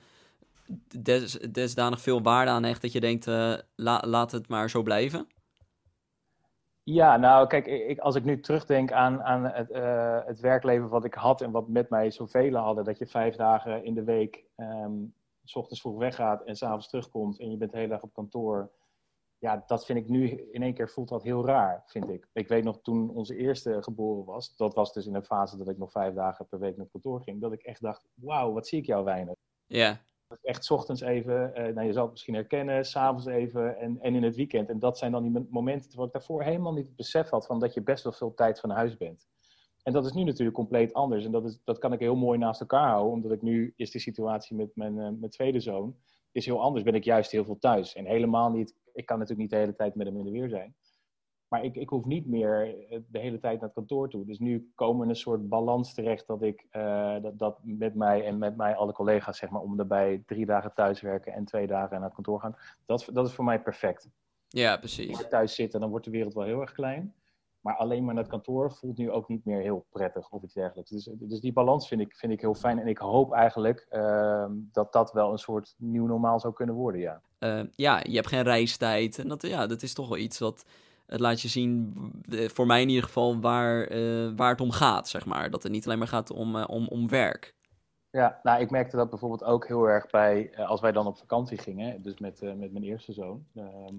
des, 0.99 1.31
desdanig 1.31 2.01
veel 2.01 2.21
waarde 2.21 2.51
aan 2.51 2.63
hecht 2.63 2.81
dat 2.81 2.91
je 2.91 2.99
denkt, 2.99 3.27
uh, 3.27 3.53
laat 4.01 4.31
het 4.31 4.47
maar 4.47 4.69
zo 4.69 4.83
blijven? 4.83 5.27
Ja, 6.83 7.17
nou 7.17 7.47
kijk, 7.47 7.65
ik, 7.65 7.99
als 7.99 8.15
ik 8.15 8.23
nu 8.23 8.39
terugdenk 8.39 8.91
aan, 8.91 9.23
aan 9.23 9.45
het, 9.45 9.69
uh, 9.69 10.19
het 10.25 10.39
werkleven 10.39 10.89
wat 10.89 11.05
ik 11.05 11.13
had 11.13 11.41
en 11.41 11.51
wat 11.51 11.67
met 11.67 11.89
mij 11.89 12.11
zoveel 12.11 12.55
hadden, 12.55 12.83
dat 12.83 12.97
je 12.97 13.07
vijf 13.07 13.35
dagen 13.35 13.85
in 13.85 13.93
de 13.93 14.03
week 14.03 14.43
um, 14.57 15.13
s 15.43 15.55
ochtends 15.55 15.81
vroeg 15.81 15.97
weggaat 15.97 16.43
en 16.43 16.55
s'avonds 16.55 16.89
terugkomt 16.89 17.39
en 17.39 17.51
je 17.51 17.57
bent 17.57 17.71
de 17.71 17.77
hele 17.77 17.89
dag 17.89 18.03
op 18.03 18.13
kantoor 18.13 18.71
ja, 19.39 19.63
dat 19.67 19.85
vind 19.85 19.99
ik 19.99 20.07
nu 20.07 20.29
in 20.51 20.63
één 20.63 20.73
keer 20.73 20.89
voelt 20.89 21.09
dat 21.09 21.23
heel 21.23 21.45
raar, 21.45 21.83
vind 21.85 22.09
ik. 22.09 22.27
Ik 22.33 22.47
weet 22.47 22.63
nog 22.63 22.81
toen 22.81 23.09
onze 23.09 23.35
eerste 23.35 23.83
geboren 23.83 24.25
was, 24.25 24.55
dat 24.55 24.73
was 24.73 24.93
dus 24.93 25.05
in 25.05 25.15
een 25.15 25.23
fase 25.23 25.57
dat 25.57 25.69
ik 25.69 25.77
nog 25.77 25.91
vijf 25.91 26.13
dagen 26.13 26.47
per 26.47 26.59
week 26.59 26.77
naar 26.77 26.87
kantoor 26.91 27.21
ging, 27.21 27.41
dat 27.41 27.51
ik 27.51 27.63
echt 27.63 27.81
dacht, 27.81 28.07
wauw, 28.13 28.53
wat 28.53 28.67
zie 28.67 28.79
ik 28.79 28.85
jou 28.85 29.03
weinig. 29.03 29.35
Ja. 29.65 30.01
Echt 30.41 30.71
ochtends 30.71 31.01
even, 31.01 31.51
uh, 31.55 31.73
nou, 31.73 31.87
je 31.87 31.93
zal 31.93 32.01
het 32.01 32.11
misschien 32.11 32.33
herkennen, 32.33 32.85
s'avonds 32.85 33.25
even 33.25 33.77
en, 33.77 33.99
en 34.01 34.15
in 34.15 34.23
het 34.23 34.35
weekend. 34.35 34.69
En 34.69 34.79
dat 34.79 34.97
zijn 34.97 35.11
dan 35.11 35.23
die 35.23 35.47
momenten 35.49 35.97
waar 35.97 36.05
ik 36.05 36.13
daarvoor 36.13 36.43
helemaal 36.43 36.73
niet 36.73 36.87
het 36.87 36.95
besef 36.95 37.29
had 37.29 37.45
van 37.45 37.59
dat 37.59 37.73
je 37.73 37.81
best 37.81 38.03
wel 38.03 38.13
veel 38.13 38.33
tijd 38.33 38.59
van 38.59 38.69
huis 38.69 38.97
bent. 38.97 39.27
En 39.83 39.93
dat 39.93 40.05
is 40.05 40.11
nu 40.11 40.23
natuurlijk 40.23 40.55
compleet 40.55 40.93
anders. 40.93 41.25
En 41.25 41.31
dat, 41.31 41.45
is, 41.45 41.59
dat 41.63 41.77
kan 41.77 41.93
ik 41.93 41.99
heel 41.99 42.15
mooi 42.15 42.37
naast 42.37 42.61
elkaar 42.61 42.89
houden, 42.89 43.13
omdat 43.13 43.31
ik 43.31 43.41
nu 43.41 43.73
is 43.75 43.91
de 43.91 43.99
situatie 43.99 44.55
met 44.55 44.75
mijn, 44.75 44.93
uh, 44.97 45.09
mijn 45.19 45.31
tweede 45.31 45.59
zoon 45.59 45.95
is 46.31 46.45
heel 46.45 46.61
anders. 46.61 46.83
Ben 46.83 46.95
ik 46.95 47.03
juist 47.03 47.31
heel 47.31 47.45
veel 47.45 47.59
thuis. 47.59 47.95
En 47.95 48.05
helemaal 48.05 48.51
niet 48.51 48.73
ik 48.99 49.05
kan 49.05 49.19
natuurlijk 49.19 49.41
niet 49.41 49.49
de 49.49 49.65
hele 49.65 49.75
tijd 49.75 49.95
met 49.95 50.07
hem 50.07 50.17
in 50.17 50.23
de 50.23 50.31
weer 50.31 50.49
zijn. 50.49 50.75
Maar 51.47 51.63
ik, 51.63 51.75
ik 51.75 51.89
hoef 51.89 52.05
niet 52.05 52.27
meer 52.27 52.85
eh, 52.89 52.99
de 53.07 53.19
hele 53.19 53.39
tijd 53.39 53.53
naar 53.53 53.63
het 53.63 53.73
kantoor 53.73 54.09
toe. 54.09 54.25
Dus 54.25 54.39
nu 54.39 54.71
komen 54.75 55.03
we 55.03 55.09
een 55.09 55.15
soort 55.15 55.49
balans 55.49 55.93
terecht 55.93 56.27
dat 56.27 56.41
ik 56.41 56.65
uh, 56.71 57.21
dat, 57.21 57.39
dat 57.39 57.59
met 57.63 57.95
mij 57.95 58.25
en 58.25 58.37
met 58.37 58.57
mij 58.57 58.75
alle 58.75 58.93
collega's, 58.93 59.37
zeg 59.37 59.49
maar, 59.49 59.61
om 59.61 59.77
daarbij 59.77 60.23
drie 60.25 60.45
dagen 60.45 60.73
thuis 60.73 61.01
werken 61.01 61.33
en 61.33 61.45
twee 61.45 61.67
dagen 61.67 61.91
naar 61.91 62.05
het 62.05 62.13
kantoor 62.13 62.39
gaan. 62.39 62.55
Dat, 62.85 63.09
dat 63.13 63.27
is 63.27 63.33
voor 63.33 63.45
mij 63.45 63.61
perfect. 63.61 64.09
Ja, 64.47 64.77
precies. 64.77 65.09
Als 65.09 65.21
ik 65.21 65.29
thuis 65.29 65.55
zit, 65.55 65.71
dan 65.71 65.89
wordt 65.89 66.05
de 66.05 66.11
wereld 66.11 66.33
wel 66.33 66.43
heel 66.43 66.61
erg 66.61 66.71
klein. 66.71 67.13
Maar 67.61 67.75
alleen 67.75 68.05
maar 68.05 68.13
naar 68.13 68.23
het 68.23 68.31
kantoor 68.31 68.71
voelt 68.71 68.97
nu 68.97 69.11
ook 69.11 69.27
niet 69.27 69.45
meer 69.45 69.61
heel 69.61 69.85
prettig 69.89 70.29
of 70.29 70.43
iets 70.43 70.53
dergelijks. 70.53 70.89
Dus, 70.89 71.09
dus 71.19 71.39
die 71.39 71.53
balans 71.53 71.87
vind 71.87 72.01
ik, 72.01 72.15
vind 72.15 72.33
ik 72.33 72.41
heel 72.41 72.53
fijn. 72.53 72.79
En 72.79 72.87
ik 72.87 72.97
hoop 72.97 73.33
eigenlijk 73.33 73.87
uh, 73.91 74.45
dat 74.71 74.93
dat 74.93 75.11
wel 75.11 75.31
een 75.31 75.37
soort 75.37 75.75
nieuw 75.77 76.05
normaal 76.05 76.39
zou 76.39 76.53
kunnen 76.53 76.75
worden, 76.75 77.01
ja. 77.01 77.21
Uh, 77.39 77.61
ja, 77.75 77.99
je 78.03 78.15
hebt 78.15 78.27
geen 78.27 78.43
reistijd. 78.43 79.19
En 79.19 79.27
dat, 79.27 79.41
ja, 79.41 79.67
dat 79.67 79.81
is 79.81 79.93
toch 79.93 80.07
wel 80.09 80.17
iets 80.17 80.39
wat 80.39 80.65
het 81.05 81.19
laat 81.19 81.41
je 81.41 81.47
zien, 81.47 81.93
voor 82.29 82.65
mij 82.65 82.81
in 82.81 82.89
ieder 82.89 83.03
geval, 83.03 83.39
waar, 83.39 83.91
uh, 83.91 84.31
waar 84.35 84.49
het 84.49 84.61
om 84.61 84.71
gaat, 84.71 85.07
zeg 85.07 85.25
maar. 85.25 85.49
Dat 85.49 85.63
het 85.63 85.71
niet 85.71 85.85
alleen 85.85 85.97
maar 85.97 86.07
gaat 86.07 86.31
om, 86.31 86.55
om, 86.55 86.87
om 86.87 87.09
werk. 87.09 87.55
Ja, 88.11 88.39
nou, 88.43 88.61
ik 88.61 88.69
merkte 88.69 88.95
dat 88.95 89.09
bijvoorbeeld 89.09 89.43
ook 89.43 89.67
heel 89.67 89.83
erg 89.89 90.09
bij, 90.09 90.57
als 90.57 90.81
wij 90.81 90.91
dan 90.91 91.07
op 91.07 91.17
vakantie 91.17 91.57
gingen, 91.57 92.01
dus 92.01 92.19
met, 92.19 92.41
met 92.41 92.71
mijn 92.71 92.83
eerste 92.83 93.13
zoon. 93.13 93.45
Ehm, 93.55 93.95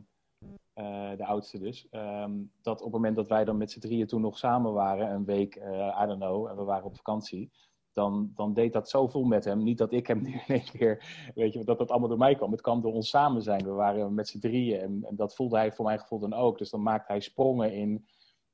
uh, 0.81 1.17
de 1.17 1.27
oudste 1.27 1.59
dus, 1.59 1.87
um, 1.91 2.53
dat 2.63 2.79
op 2.79 2.85
het 2.85 2.93
moment 2.93 3.17
dat 3.17 3.29
wij 3.29 3.45
dan 3.45 3.57
met 3.57 3.71
z'n 3.71 3.81
drieën 3.81 4.07
toen 4.07 4.21
nog 4.21 4.39
samen 4.39 4.73
waren, 4.73 5.11
een 5.11 5.25
week, 5.25 5.57
uh, 5.57 5.99
I 6.03 6.07
don't 6.07 6.21
know, 6.21 6.47
en 6.47 6.57
we 6.57 6.63
waren 6.63 6.85
op 6.85 6.97
vakantie, 6.97 7.51
dan, 7.93 8.31
dan 8.35 8.55
deed 8.55 8.73
dat 8.73 8.91
zoveel 8.91 9.25
met 9.25 9.45
hem. 9.45 9.63
Niet 9.63 9.79
dat 9.79 9.93
ik 9.93 10.07
hem 10.07 10.23
nu 10.25 10.33
in 10.33 10.55
één 10.55 10.65
keer, 10.65 11.33
weet 11.35 11.53
je, 11.53 11.65
dat 11.65 11.79
dat 11.79 11.91
allemaal 11.91 12.09
door 12.09 12.19
mij 12.19 12.35
kwam. 12.35 12.51
Het 12.51 12.61
kwam 12.61 12.81
door 12.81 12.93
ons 12.93 13.09
samen 13.09 13.43
zijn. 13.43 13.65
We 13.65 13.71
waren 13.71 14.15
met 14.15 14.29
z'n 14.29 14.39
drieën 14.39 14.81
en, 14.81 15.07
dat 15.11 15.35
voelde 15.35 15.57
hij 15.57 15.73
voor 15.73 15.85
mijn 15.85 15.99
gevoel 15.99 16.19
dan 16.19 16.35
ook. 16.35 16.59
Dus 16.59 16.71
dan 16.71 16.83
maakte 16.83 17.13
hij 17.13 17.21
sprongen 17.21 17.73
in, 17.75 18.07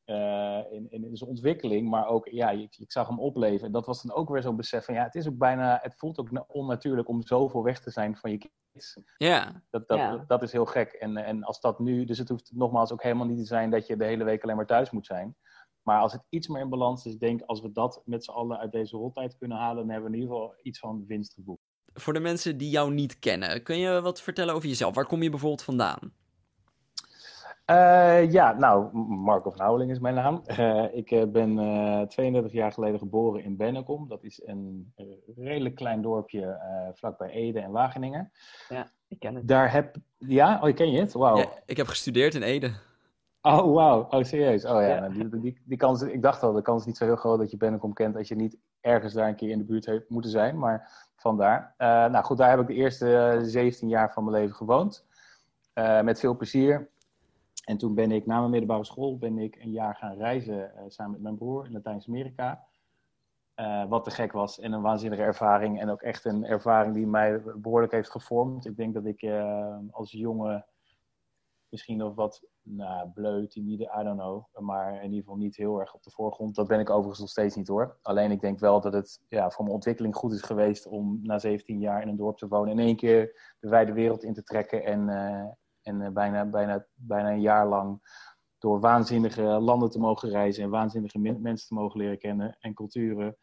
uh, 0.07 0.61
in, 0.71 0.91
in, 0.91 1.17
zijn 1.17 1.31
ontwikkeling, 1.31 1.89
maar 1.89 2.09
ook, 2.09 2.29
ja, 2.29 2.51
ik, 2.51 2.77
ik, 2.79 2.93
zag 2.93 3.09
hem 3.09 3.21
opleven. 3.21 3.67
En 3.67 3.73
dat 3.73 3.87
was 3.87 4.03
dan 4.03 4.17
ook 4.17 4.29
weer 4.29 4.43
zo'n 4.43 4.57
besef 4.57 4.85
van, 4.85 4.95
ja, 4.95 5.03
het 5.03 5.15
is 5.15 5.29
ook 5.29 5.39
bijna, 5.39 5.79
het 5.83 5.95
voelt 5.97 6.19
ook 6.19 6.45
onnatuurlijk 6.47 7.09
om 7.09 7.23
zoveel 7.23 7.63
weg 7.63 7.81
te 7.81 7.91
zijn 7.91 8.17
van 8.17 8.31
je 8.31 8.39
kids. 8.39 9.01
Ja. 9.19 9.63
Dat, 9.71 9.89
dat, 9.89 10.29
dat 10.29 10.43
is 10.43 10.53
heel 10.53 10.65
gek. 10.65 10.93
En, 10.93 11.17
en 11.17 11.43
als 11.43 11.61
dat 11.61 11.79
nu, 11.79 12.05
dus 12.05 12.19
het 12.19 12.29
hoeft 12.29 12.51
nogmaals 12.55 12.93
ook 12.93 13.03
helemaal 13.03 13.27
niet 13.27 13.39
te 13.39 13.45
zijn 13.45 13.71
dat 13.71 13.87
je 13.87 13.97
de 13.97 14.05
hele 14.05 14.25
week 14.25 14.43
alleen 14.43 14.57
maar 14.57 14.67
thuis 14.67 14.91
moet 14.91 15.07
zijn. 15.07 15.37
Maar 15.83 16.01
als 16.01 16.13
het 16.13 16.23
iets 16.29 16.49
meer 16.49 16.61
in 16.61 16.69
balans 16.69 17.07
is, 17.07 17.19
denk 17.19 17.41
als 17.43 17.61
we 17.61 17.73
dat 17.73 18.03
met 18.05 18.25
z'n 18.25 18.31
allen 18.31 18.59
uit 18.59 18.73
deze 18.73 18.97
roltijd 18.97 19.37
kunnen 19.37 19.57
halen, 19.57 19.77
dan 19.77 19.91
hebben 19.91 20.11
we 20.11 20.17
in 20.17 20.23
ieder 20.23 20.37
geval 20.37 20.55
iets 20.63 20.79
van 20.79 21.05
winst 21.07 21.35
geboekt. 21.35 21.63
Voor 21.93 22.13
de 22.13 22.21
mensen 22.21 22.59
die 22.59 22.71
jou 22.71 22.93
niet 22.93 23.19
kennen, 23.19 23.63
kun 23.63 23.79
je 23.79 24.01
wat 24.01 24.23
vertellen 24.23 24.55
over 24.55 24.69
jezelf? 24.69 24.95
Waar 24.95 25.07
kom 25.07 25.23
je 25.23 25.31
bijvoorbeeld 25.31 25.63
vandaan? 25.63 26.13
Uh, 27.71 28.33
ja, 28.33 28.53
nou, 28.53 28.97
Marco 29.09 29.51
van 29.51 29.61
Houweling 29.61 29.91
is 29.91 29.99
mijn 29.99 30.15
naam. 30.15 30.43
Uh, 30.47 30.85
ik 30.95 31.11
uh, 31.11 31.25
ben 31.25 31.55
32 32.09 32.53
jaar 32.53 32.73
geleden 32.73 32.99
geboren 32.99 33.43
in 33.43 33.57
Bennekom. 33.57 34.09
Dat 34.09 34.25
is 34.25 34.43
een 34.45 34.93
redelijk 35.37 35.75
klein 35.75 36.03
dorpje 36.03 36.61
vlakbij 36.95 37.31
Ede 37.31 37.61
en 37.61 37.71
Wageningen. 37.71 38.33
Ja, 38.69 38.91
ik 39.09 39.19
ken 39.19 39.35
het. 39.35 39.49
Daar 39.49 39.73
heb... 39.73 39.97
Ja? 40.19 40.61
Oh, 40.63 40.75
ken 40.75 40.91
je 40.91 41.01
het? 41.01 41.13
Wauw. 41.13 41.37
Ja, 41.37 41.49
ik 41.65 41.77
heb 41.77 41.87
gestudeerd 41.87 42.35
in 42.35 42.43
Ede. 42.43 42.73
Oh, 43.43 43.75
wauw. 43.75 44.07
Oh, 44.11 44.25
serieus? 44.25 44.65
Oh 44.65 44.71
ja, 44.71 44.87
ja. 44.87 45.01
Nou, 45.01 45.13
die, 45.13 45.41
die, 45.41 45.61
die, 45.65 45.79
kans, 45.79 46.03
ik 46.03 46.23
dacht 46.23 46.43
al, 46.43 46.53
de 46.53 46.63
kans 46.63 46.81
is 46.81 46.87
niet 46.87 46.97
zo 46.97 47.05
heel 47.05 47.17
groot 47.17 47.39
dat 47.39 47.51
je 47.51 47.57
Bennekom 47.57 47.93
kent 47.93 48.17
als 48.17 48.29
je 48.29 48.37
niet 48.37 48.57
ergens 48.81 49.13
daar 49.13 49.29
een 49.29 49.37
keer 49.37 49.51
in 49.51 49.59
de 49.59 49.65
buurt 49.65 49.87
heeft 49.87 50.09
moeten 50.09 50.31
zijn. 50.31 50.59
Maar 50.59 51.09
vandaar. 51.17 51.75
nou 51.79 52.25
goed, 52.25 52.37
daar 52.37 52.51
heb 52.51 52.61
ik 52.61 52.67
de 52.67 52.75
eerste 52.75 53.39
17 53.43 53.89
jaar 53.89 54.13
van 54.13 54.25
mijn 54.25 54.37
leven 54.37 54.57
gewoond. 54.57 55.07
met 56.03 56.21
veel 56.21 56.37
plezier. 56.37 56.95
En 57.67 57.77
toen 57.77 57.95
ben 57.95 58.13
ik 58.13 58.27
na 58.27 58.39
mijn 58.39 58.51
middelbare 58.51 58.85
school 58.85 59.19
ben 59.19 59.39
ik 59.39 59.57
een 59.57 59.71
jaar 59.71 59.95
gaan 59.95 60.17
reizen 60.17 60.73
uh, 60.77 60.83
samen 60.87 61.13
met 61.13 61.23
mijn 61.23 61.37
broer 61.37 61.67
in 61.67 61.73
Latijns-Amerika. 61.73 62.67
Uh, 63.61 63.89
wat 63.89 64.05
te 64.05 64.11
gek 64.11 64.33
was 64.33 64.59
en 64.59 64.73
een 64.73 64.83
waanzinnige 64.83 65.23
ervaring. 65.23 65.81
En 65.81 65.91
ook 65.91 66.03
echt 66.03 66.25
een 66.25 66.45
ervaring 66.45 66.95
die 66.95 67.07
mij 67.07 67.43
behoorlijk 67.57 67.93
heeft 67.93 68.11
gevormd. 68.11 68.67
Ik 68.67 68.77
denk 68.77 68.95
dat 68.95 69.07
ik 69.07 69.23
uh, 69.23 69.77
als 69.91 70.11
jonge 70.11 70.67
misschien 71.69 71.97
nog 71.97 72.15
wat 72.15 72.49
nou, 72.63 73.09
bleu, 73.09 73.47
timide, 73.47 73.93
I 74.01 74.03
don't 74.03 74.19
know. 74.19 74.45
Maar 74.53 74.95
in 74.97 75.03
ieder 75.03 75.19
geval 75.19 75.37
niet 75.37 75.57
heel 75.57 75.81
erg 75.81 75.95
op 75.95 76.03
de 76.03 76.11
voorgrond. 76.11 76.55
Dat 76.55 76.69
ben 76.69 76.81
ik 76.81 76.91
overigens 76.91 77.21
nog 77.21 77.29
steeds 77.29 77.57
niet 77.57 77.69
hoor. 77.69 77.99
Alleen 78.03 78.31
ik 78.31 78.41
denk 78.41 78.59
wel 78.59 78.81
dat 78.81 78.93
het 78.93 79.21
ja, 79.29 79.51
voor 79.51 79.65
mijn 79.65 79.77
ontwikkeling 79.77 80.15
goed 80.15 80.33
is 80.33 80.43
geweest 80.43 80.87
om 80.87 81.21
na 81.23 81.39
17 81.39 81.81
jaar 81.81 82.03
in 82.03 82.09
een 82.09 82.17
dorp 82.17 82.37
te 82.37 82.49
wonen. 82.49 82.73
In 82.73 82.79
één 82.79 82.97
keer 82.97 83.55
de 83.61 83.69
wijde 83.69 83.93
wereld 83.93 84.23
in 84.23 84.35
te 84.35 84.43
trekken 84.43 84.85
en, 84.85 85.09
en 85.87 86.01
uh, 86.01 86.09
bijna, 86.09 86.45
bijna, 86.45 86.87
bijna 86.95 87.31
een 87.31 87.41
jaar 87.41 87.67
lang 87.67 88.01
door 88.59 88.81
waanzinnige 88.81 89.43
landen 89.43 89.91
te 89.91 89.99
mogen 89.99 90.29
reizen 90.29 90.63
en 90.63 90.71
waanzinnige 90.71 91.19
mensen 91.19 91.69
te 91.69 91.75
mogen 91.75 92.01
leren 92.01 92.19
kennen 92.19 92.57
en 92.61 92.75
culturen. 92.75 93.37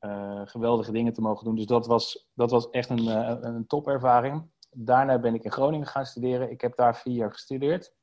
Uh, 0.00 0.40
geweldige 0.44 0.92
dingen 0.92 1.12
te 1.12 1.20
mogen 1.20 1.44
doen. 1.44 1.54
Dus 1.54 1.66
dat 1.66 1.86
was, 1.86 2.30
dat 2.34 2.50
was 2.50 2.70
echt 2.70 2.90
een, 2.90 3.06
een 3.46 3.66
topervaring. 3.66 4.50
Daarna 4.70 5.18
ben 5.18 5.34
ik 5.34 5.44
in 5.44 5.50
Groningen 5.50 5.86
gaan 5.86 6.06
studeren. 6.06 6.50
Ik 6.50 6.60
heb 6.60 6.76
daar 6.76 6.96
vier 6.96 7.14
jaar 7.14 7.32
gestudeerd. 7.32 7.94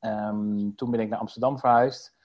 Um, 0.00 0.74
toen 0.74 0.90
ben 0.90 1.00
ik 1.00 1.08
naar 1.08 1.18
Amsterdam 1.18 1.58
verhuisd. 1.58 2.16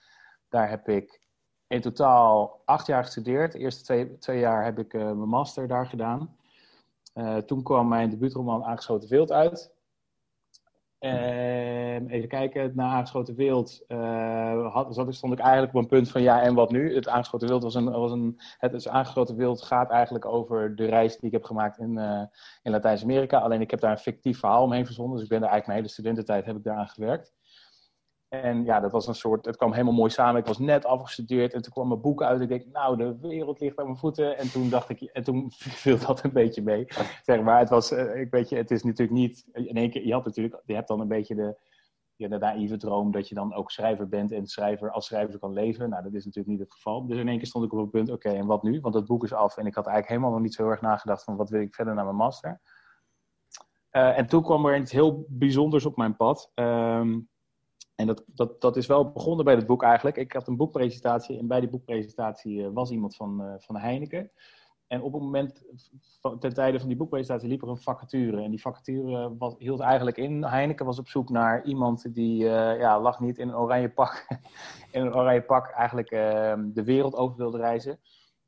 Daar 0.48 0.68
heb 0.70 0.88
ik 0.88 1.26
in 1.66 1.80
totaal 1.80 2.62
acht 2.64 2.86
jaar 2.86 3.04
gestudeerd. 3.04 3.52
De 3.52 3.58
eerste 3.58 3.84
twee, 3.84 4.18
twee 4.18 4.38
jaar 4.38 4.64
heb 4.64 4.78
ik 4.78 4.92
mijn 4.92 5.18
master 5.28 5.68
daar 5.68 5.86
gedaan. 5.86 6.36
Toen 7.46 7.62
kwam 7.62 7.88
mijn 7.88 8.10
debuutroman 8.10 8.64
Aangeschoten 8.64 9.08
Wild 9.08 9.32
uit. 9.32 9.74
En 11.00 12.08
even 12.08 12.28
kijken, 12.28 12.72
na 12.74 12.88
Aangeschoten 12.88 13.34
Wild 13.34 13.84
uh, 13.88 14.72
had, 14.72 14.94
zat, 14.94 15.14
stond 15.14 15.32
ik 15.32 15.38
eigenlijk 15.38 15.74
op 15.74 15.80
een 15.80 15.88
punt 15.88 16.10
van 16.10 16.22
ja, 16.22 16.42
en 16.42 16.54
wat 16.54 16.70
nu? 16.70 16.94
Het 16.94 17.08
Aangeschoten 17.08 17.48
Wild 17.48 17.62
was 17.62 17.74
een, 17.74 17.90
was 17.90 18.12
een 18.12 18.40
het 18.58 18.72
is 18.72 18.88
Aangeschoten 18.88 19.36
Wild 19.36 19.62
gaat 19.62 19.90
eigenlijk 19.90 20.24
over 20.24 20.76
de 20.76 20.86
reis 20.86 21.16
die 21.16 21.26
ik 21.26 21.32
heb 21.32 21.44
gemaakt 21.44 21.78
in, 21.78 21.96
uh, 21.96 22.22
in 22.62 22.70
Latijns-Amerika. 22.70 23.38
Alleen 23.38 23.60
ik 23.60 23.70
heb 23.70 23.80
daar 23.80 23.90
een 23.90 23.98
fictief 23.98 24.38
verhaal 24.38 24.62
omheen 24.62 24.86
verzonnen, 24.86 25.14
dus 25.14 25.22
ik 25.24 25.30
ben 25.30 25.40
daar 25.40 25.50
eigenlijk 25.50 25.66
mijn 25.66 25.78
hele 25.78 26.00
studententijd 26.00 26.44
heb 26.44 26.56
ik 26.56 26.64
daaraan 26.64 26.88
gewerkt. 26.88 27.32
En 28.30 28.64
ja, 28.64 28.80
dat 28.80 28.92
was 28.92 29.06
een 29.06 29.14
soort, 29.14 29.44
het 29.44 29.56
kwam 29.56 29.72
helemaal 29.72 29.94
mooi 29.94 30.10
samen. 30.10 30.40
Ik 30.40 30.46
was 30.46 30.58
net 30.58 30.84
afgestudeerd 30.84 31.52
en 31.52 31.62
toen 31.62 31.72
kwam 31.72 31.88
mijn 31.88 32.00
boek 32.00 32.22
uit. 32.22 32.40
Ik 32.40 32.48
denk, 32.48 32.64
nou, 32.72 32.96
de 32.96 33.18
wereld 33.20 33.60
ligt 33.60 33.78
aan 33.78 33.84
mijn 33.84 33.98
voeten. 33.98 34.38
En 34.38 34.50
toen 34.50 34.68
dacht 34.68 34.88
ik, 34.88 35.02
en 35.02 35.22
toen 35.24 35.50
viel 35.82 35.98
dat 35.98 36.24
een 36.24 36.32
beetje 36.32 36.62
mee. 36.62 36.86
Zeg 37.22 37.42
maar, 37.42 37.58
het 37.58 37.68
was, 37.68 37.92
ik 37.92 38.30
weet 38.30 38.48
je, 38.48 38.56
het 38.56 38.70
is 38.70 38.82
natuurlijk 38.82 39.18
niet, 39.18 39.46
in 39.52 39.76
één 39.76 39.90
keer, 39.90 40.06
je 40.06 40.12
had 40.12 40.24
natuurlijk, 40.24 40.62
je 40.64 40.74
hebt 40.74 40.88
dan 40.88 41.00
een 41.00 41.08
beetje 41.08 41.34
de, 41.34 41.56
ja, 42.16 42.28
de 42.28 42.38
naïeve 42.38 42.76
droom 42.76 43.10
dat 43.10 43.28
je 43.28 43.34
dan 43.34 43.54
ook 43.54 43.70
schrijver 43.70 44.08
bent 44.08 44.32
en 44.32 44.46
schrijver 44.46 44.90
als 44.90 45.06
schrijver 45.06 45.38
kan 45.38 45.52
leven. 45.52 45.90
Nou, 45.90 46.02
dat 46.02 46.14
is 46.14 46.24
natuurlijk 46.24 46.56
niet 46.56 46.64
het 46.64 46.72
geval. 46.72 47.06
Dus 47.06 47.18
in 47.18 47.28
één 47.28 47.38
keer 47.38 47.46
stond 47.46 47.64
ik 47.64 47.72
op 47.72 47.78
het 47.78 47.90
punt, 47.90 48.10
oké, 48.10 48.28
en 48.28 48.46
wat 48.46 48.62
nu? 48.62 48.80
Want 48.80 48.94
het 48.94 49.06
boek 49.06 49.24
is 49.24 49.32
af 49.32 49.56
en 49.56 49.66
ik 49.66 49.74
had 49.74 49.86
eigenlijk 49.86 50.08
helemaal 50.08 50.30
nog 50.30 50.40
niet 50.40 50.54
zo 50.54 50.68
erg 50.68 50.80
nagedacht 50.80 51.24
van 51.24 51.36
wat 51.36 51.50
wil 51.50 51.60
ik 51.60 51.74
verder 51.74 51.94
naar 51.94 52.04
mijn 52.04 52.16
master. 52.16 52.60
Uh, 53.92 54.18
en 54.18 54.26
toen 54.26 54.42
kwam 54.42 54.66
er 54.66 54.76
iets 54.76 54.92
heel 54.92 55.24
bijzonders 55.28 55.84
op 55.84 55.96
mijn 55.96 56.16
pad. 56.16 56.50
Um, 56.54 57.28
en 58.00 58.06
dat, 58.06 58.24
dat, 58.26 58.60
dat 58.60 58.76
is 58.76 58.86
wel 58.86 59.10
begonnen 59.10 59.44
bij 59.44 59.54
het 59.54 59.66
boek 59.66 59.82
eigenlijk. 59.82 60.16
Ik 60.16 60.32
had 60.32 60.48
een 60.48 60.56
boekpresentatie 60.56 61.38
en 61.38 61.46
bij 61.46 61.60
die 61.60 61.68
boekpresentatie 61.68 62.56
uh, 62.56 62.68
was 62.72 62.90
iemand 62.90 63.16
van, 63.16 63.42
uh, 63.42 63.54
van 63.58 63.76
Heineken. 63.76 64.30
En 64.86 65.02
op 65.02 65.12
het 65.12 65.22
moment, 65.22 65.64
ten 66.38 66.54
tijde 66.54 66.78
van 66.78 66.88
die 66.88 66.96
boekpresentatie, 66.96 67.48
liep 67.48 67.62
er 67.62 67.68
een 67.68 67.76
vacature. 67.76 68.42
En 68.42 68.50
die 68.50 68.60
vacature 68.60 69.36
was, 69.38 69.54
hield 69.58 69.80
eigenlijk 69.80 70.16
in, 70.16 70.44
Heineken 70.44 70.86
was 70.86 70.98
op 70.98 71.08
zoek 71.08 71.28
naar 71.28 71.64
iemand 71.64 72.14
die, 72.14 72.36
ja, 72.44 73.00
lag 73.00 73.20
niet 73.20 73.38
in 73.38 73.48
een 73.48 73.56
oranje 73.56 73.90
pak, 73.90 74.26
in 74.92 75.00
een 75.00 75.14
oranje 75.14 75.42
pak 75.42 75.70
eigenlijk 75.70 76.10
ehm, 76.10 76.72
de 76.72 76.84
wereld 76.84 77.14
over 77.14 77.36
wilde 77.36 77.58
reizen. 77.58 78.00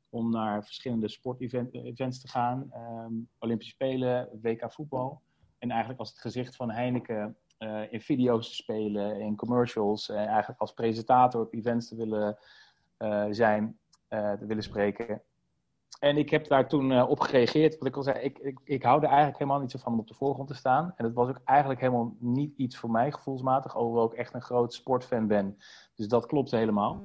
Om 0.09 0.31
naar 0.31 0.63
verschillende 0.63 1.07
sportevents 1.07 2.21
te 2.21 2.27
gaan. 2.27 2.71
Um, 3.05 3.29
Olympische 3.39 3.73
Spelen, 3.73 4.29
WK 4.41 4.73
voetbal. 4.73 5.21
En 5.57 5.69
eigenlijk 5.69 5.99
als 5.99 6.09
het 6.09 6.19
gezicht 6.19 6.55
van 6.55 6.71
Heineken 6.71 7.37
uh, 7.63 7.93
in 7.93 8.01
video's 8.01 8.47
te 8.47 8.55
spelen, 8.55 9.19
in 9.19 9.35
commercials, 9.35 10.09
en 10.09 10.27
eigenlijk 10.27 10.59
als 10.59 10.73
presentator 10.73 11.41
op 11.41 11.53
events 11.53 11.87
te 11.87 11.95
willen 11.95 12.37
uh, 12.99 13.25
zijn, 13.29 13.77
te 14.09 14.45
willen 14.47 14.63
spreken. 14.63 15.21
En 15.99 16.17
ik 16.17 16.29
heb 16.29 16.47
daar 16.47 16.67
toen 16.67 17.01
op 17.01 17.19
gereageerd. 17.19 17.77
Wat 17.77 17.87
ik 17.87 17.95
al 17.95 18.03
zei, 18.03 18.19
ik, 18.19 18.39
ik, 18.39 18.59
ik 18.63 18.83
hou 18.83 18.97
er 19.01 19.07
eigenlijk 19.07 19.37
helemaal 19.37 19.59
niet 19.59 19.71
zo 19.71 19.77
van 19.77 19.93
om 19.93 19.99
op 19.99 20.07
de 20.07 20.13
voorgrond 20.13 20.47
te 20.47 20.55
staan. 20.55 20.93
En 20.95 21.05
het 21.05 21.13
was 21.13 21.29
ook 21.29 21.41
eigenlijk 21.45 21.79
helemaal 21.79 22.15
niet 22.19 22.57
iets 22.57 22.77
voor 22.77 22.91
mij 22.91 23.11
gevoelsmatig, 23.11 23.75
alhoewel 23.75 24.05
ik 24.05 24.13
echt 24.13 24.33
een 24.33 24.41
groot 24.41 24.73
sportfan 24.73 25.27
ben. 25.27 25.57
Dus 25.95 26.07
dat 26.07 26.25
klopte 26.25 26.55
helemaal. 26.55 27.01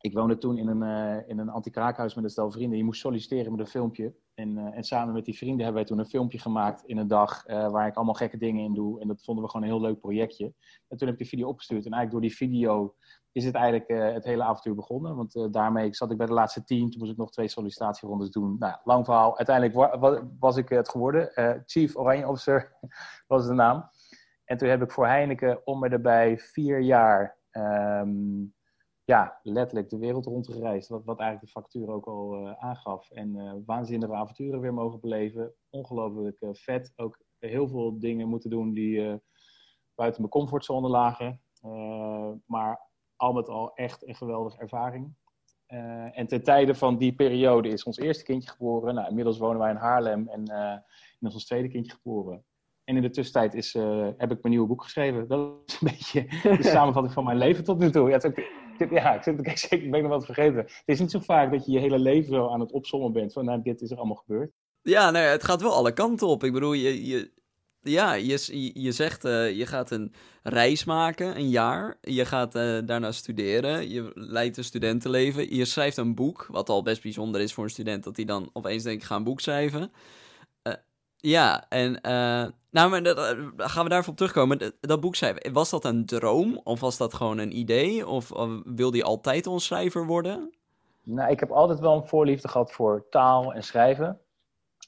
Ik 0.00 0.14
woonde 0.14 0.38
toen 0.38 0.58
in 0.58 0.68
een, 0.68 1.26
in 1.28 1.38
een 1.38 1.48
anti-kraakhuis 1.48 2.14
met 2.14 2.24
een 2.24 2.30
stel 2.30 2.50
vrienden. 2.50 2.78
Je 2.78 2.84
moest 2.84 3.00
solliciteren 3.00 3.50
met 3.50 3.60
een 3.60 3.66
filmpje. 3.66 4.14
En, 4.36 4.56
uh, 4.56 4.76
en, 4.76 4.84
samen 4.84 5.14
met 5.14 5.24
die 5.24 5.36
vrienden 5.36 5.64
hebben 5.64 5.74
wij 5.74 5.84
toen 5.84 5.98
een 5.98 6.10
filmpje 6.10 6.38
gemaakt 6.38 6.84
in 6.84 6.96
een 6.96 7.08
dag 7.08 7.46
uh, 7.46 7.70
waar 7.70 7.86
ik 7.86 7.96
allemaal 7.96 8.14
gekke 8.14 8.36
dingen 8.36 8.64
in 8.64 8.74
doe. 8.74 9.00
En 9.00 9.08
dat 9.08 9.24
vonden 9.24 9.44
we 9.44 9.50
gewoon 9.50 9.66
een 9.66 9.72
heel 9.72 9.80
leuk 9.80 10.00
projectje. 10.00 10.44
En 10.88 10.96
toen 10.96 11.08
heb 11.08 11.10
ik 11.10 11.18
die 11.18 11.28
video 11.28 11.48
opgestuurd. 11.48 11.86
En 11.86 11.92
eigenlijk 11.92 12.12
door 12.12 12.30
die 12.30 12.48
video 12.48 12.94
is 13.32 13.44
het 13.44 13.54
eigenlijk 13.54 13.90
uh, 13.90 14.12
het 14.12 14.24
hele 14.24 14.42
avontuur 14.42 14.74
begonnen. 14.74 15.16
Want 15.16 15.52
daarmee 15.52 15.94
zat 15.94 16.10
ik 16.10 16.16
bij 16.16 16.26
de 16.26 16.32
laatste 16.32 16.64
tien. 16.64 16.90
Toen 16.90 17.00
moest 17.00 17.12
ik 17.12 17.18
nog 17.18 17.30
twee 17.30 17.48
sollicitatierondes 17.48 18.30
doen. 18.30 18.56
Nou, 18.58 18.76
lang 18.84 19.04
verhaal. 19.04 19.36
Uiteindelijk 19.36 19.76
wa 19.76 19.98
wa 19.98 20.28
was 20.38 20.56
ik 20.56 20.68
het 20.68 20.88
geworden. 20.88 21.32
Chief 21.66 21.96
Oranje 21.96 22.28
Officer 22.28 22.72
was 23.26 23.46
de 23.46 23.52
naam. 23.52 23.90
En 24.44 24.56
toen 24.56 24.68
heb 24.68 24.82
ik 24.82 24.92
voor 24.92 25.06
Heineken 25.06 25.66
om 25.66 25.78
me 25.78 25.88
erbij 25.88 26.38
vier 26.38 26.80
jaar... 26.80 27.36
Um, 27.50 28.54
ja, 29.06 29.40
letterlijk 29.42 29.88
de 29.88 29.98
wereld 29.98 30.26
rondgereisd. 30.26 30.88
Wat, 30.88 31.04
wat 31.04 31.18
eigenlijk 31.18 31.52
de 31.52 31.60
factuur 31.60 31.88
ook 31.88 32.06
al 32.06 32.40
uh, 32.40 32.52
aangaf. 32.58 33.10
En 33.10 33.36
uh, 33.36 33.52
waanzinnige 33.66 34.14
avonturen 34.14 34.60
weer 34.60 34.74
mogen 34.74 35.00
beleven. 35.00 35.54
Ongelooflijk 35.70 36.40
uh, 36.40 36.48
vet. 36.52 36.92
Ook 36.96 37.24
heel 37.38 37.68
veel 37.68 37.98
dingen 37.98 38.28
moeten 38.28 38.50
doen 38.50 38.72
die 38.72 39.20
buiten 39.94 40.20
mijn 40.20 40.32
comfortzone 40.32 40.88
lagen. 40.88 41.40
maar 42.46 42.90
al 43.16 43.32
met 43.32 43.48
al 43.48 43.74
echt 43.74 44.08
een 44.08 44.14
geweldige 44.14 44.58
ervaring. 44.58 45.14
en 46.12 46.26
ten 46.26 46.42
tijde 46.42 46.74
van 46.74 46.98
die 46.98 47.14
periode 47.14 47.68
is 47.68 47.84
ons 47.84 47.98
eerste 47.98 48.24
kindje 48.24 48.50
geboren. 48.50 48.94
Nou, 48.94 49.08
inmiddels 49.08 49.38
wonen 49.38 49.58
wij 49.58 49.70
in 49.70 49.76
Haarlem 49.76 50.28
en 50.28 50.42
is 51.20 51.34
ons 51.34 51.44
tweede 51.44 51.68
kindje 51.68 51.92
geboren. 51.92 52.44
En 52.84 52.96
in 52.96 53.02
de 53.02 53.10
tussentijd 53.10 53.54
is, 53.54 53.72
heb 54.16 54.30
ik 54.30 54.42
mijn 54.42 54.54
nieuwe 54.54 54.66
boek 54.66 54.82
geschreven. 54.82 55.28
Dat 55.28 55.62
is 55.66 55.80
een 55.80 55.88
beetje 55.96 56.22
de 56.56 56.62
samenvatting 56.62 57.14
van 57.14 57.24
mijn 57.24 57.38
leven 57.38 57.64
tot 57.64 57.78
nu 57.78 57.90
toe. 57.90 58.08
Ja, 58.08 58.14
het 58.14 58.24
is 58.24 58.30
ook 58.30 58.65
ja, 58.90 59.14
ik, 59.14 59.22
zit, 59.22 59.38
ik, 59.38 59.80
ik 59.82 59.90
ben 59.90 60.02
nog 60.02 60.10
wat 60.10 60.24
vergeten. 60.24 60.56
Het 60.56 60.82
is 60.84 61.00
niet 61.00 61.10
zo 61.10 61.18
vaak 61.18 61.50
dat 61.50 61.66
je 61.66 61.72
je 61.72 61.78
hele 61.78 61.98
leven 61.98 62.34
zo 62.34 62.48
aan 62.48 62.60
het 62.60 62.72
opzommen 62.72 63.12
bent 63.12 63.32
van 63.32 63.44
nou, 63.44 63.62
dit 63.62 63.80
is 63.80 63.90
er 63.90 63.96
allemaal 63.96 64.22
gebeurd. 64.26 64.50
Ja, 64.82 65.10
nee, 65.10 65.22
het 65.22 65.44
gaat 65.44 65.62
wel 65.62 65.72
alle 65.74 65.92
kanten 65.92 66.26
op. 66.26 66.44
Ik 66.44 66.52
bedoel, 66.52 66.72
je, 66.72 67.06
je, 67.06 67.30
ja, 67.80 68.12
je, 68.12 68.70
je 68.82 68.92
zegt 68.92 69.24
uh, 69.24 69.52
je 69.56 69.66
gaat 69.66 69.90
een 69.90 70.12
reis 70.42 70.84
maken, 70.84 71.36
een 71.36 71.48
jaar. 71.48 71.98
Je 72.00 72.24
gaat 72.24 72.56
uh, 72.56 72.78
daarna 72.84 73.12
studeren. 73.12 73.90
Je 73.90 74.10
leidt 74.14 74.56
een 74.56 74.64
studentenleven. 74.64 75.54
Je 75.54 75.64
schrijft 75.64 75.96
een 75.96 76.14
boek, 76.14 76.46
wat 76.50 76.68
al 76.68 76.82
best 76.82 77.02
bijzonder 77.02 77.40
is 77.40 77.52
voor 77.52 77.64
een 77.64 77.70
student, 77.70 78.04
dat 78.04 78.16
hij 78.16 78.24
dan 78.24 78.50
opeens 78.52 78.82
denkt, 78.82 79.02
ik 79.02 79.08
ga 79.08 79.16
een 79.16 79.24
boek 79.24 79.40
schrijven. 79.40 79.92
Ja, 81.26 81.68
en 81.68 82.00
nou, 82.76 82.90
maar 82.90 83.02
dat, 83.02 83.18
eh, 83.18 83.46
gaan 83.56 83.84
we 83.84 83.90
daarvoor 83.90 84.10
op 84.10 84.16
terugkomen. 84.16 84.72
Dat, 84.80 85.00
boek 85.00 85.14
schrijven, 85.14 85.52
was 85.52 85.70
dat 85.70 85.84
een 85.84 86.06
droom? 86.06 86.60
Of 86.64 86.80
was 86.80 86.96
dat 86.96 87.14
gewoon 87.14 87.38
een 87.38 87.56
idee? 87.56 88.06
Of, 88.06 88.32
of 88.32 88.50
wilde 88.64 89.02
altijd 89.02 89.46
een 89.46 89.60
schrijver 89.60 90.06
worden? 90.06 90.54
Nou, 91.02 91.30
ik 91.30 91.40
heb 91.40 91.50
altijd 91.50 91.78
wel 91.78 91.94
een 91.96 92.06
voorliefde 92.06 92.48
gehad 92.48 92.72
voor 92.72 93.06
taal 93.10 93.52
en 93.52 93.62
schrijven. 93.62 94.20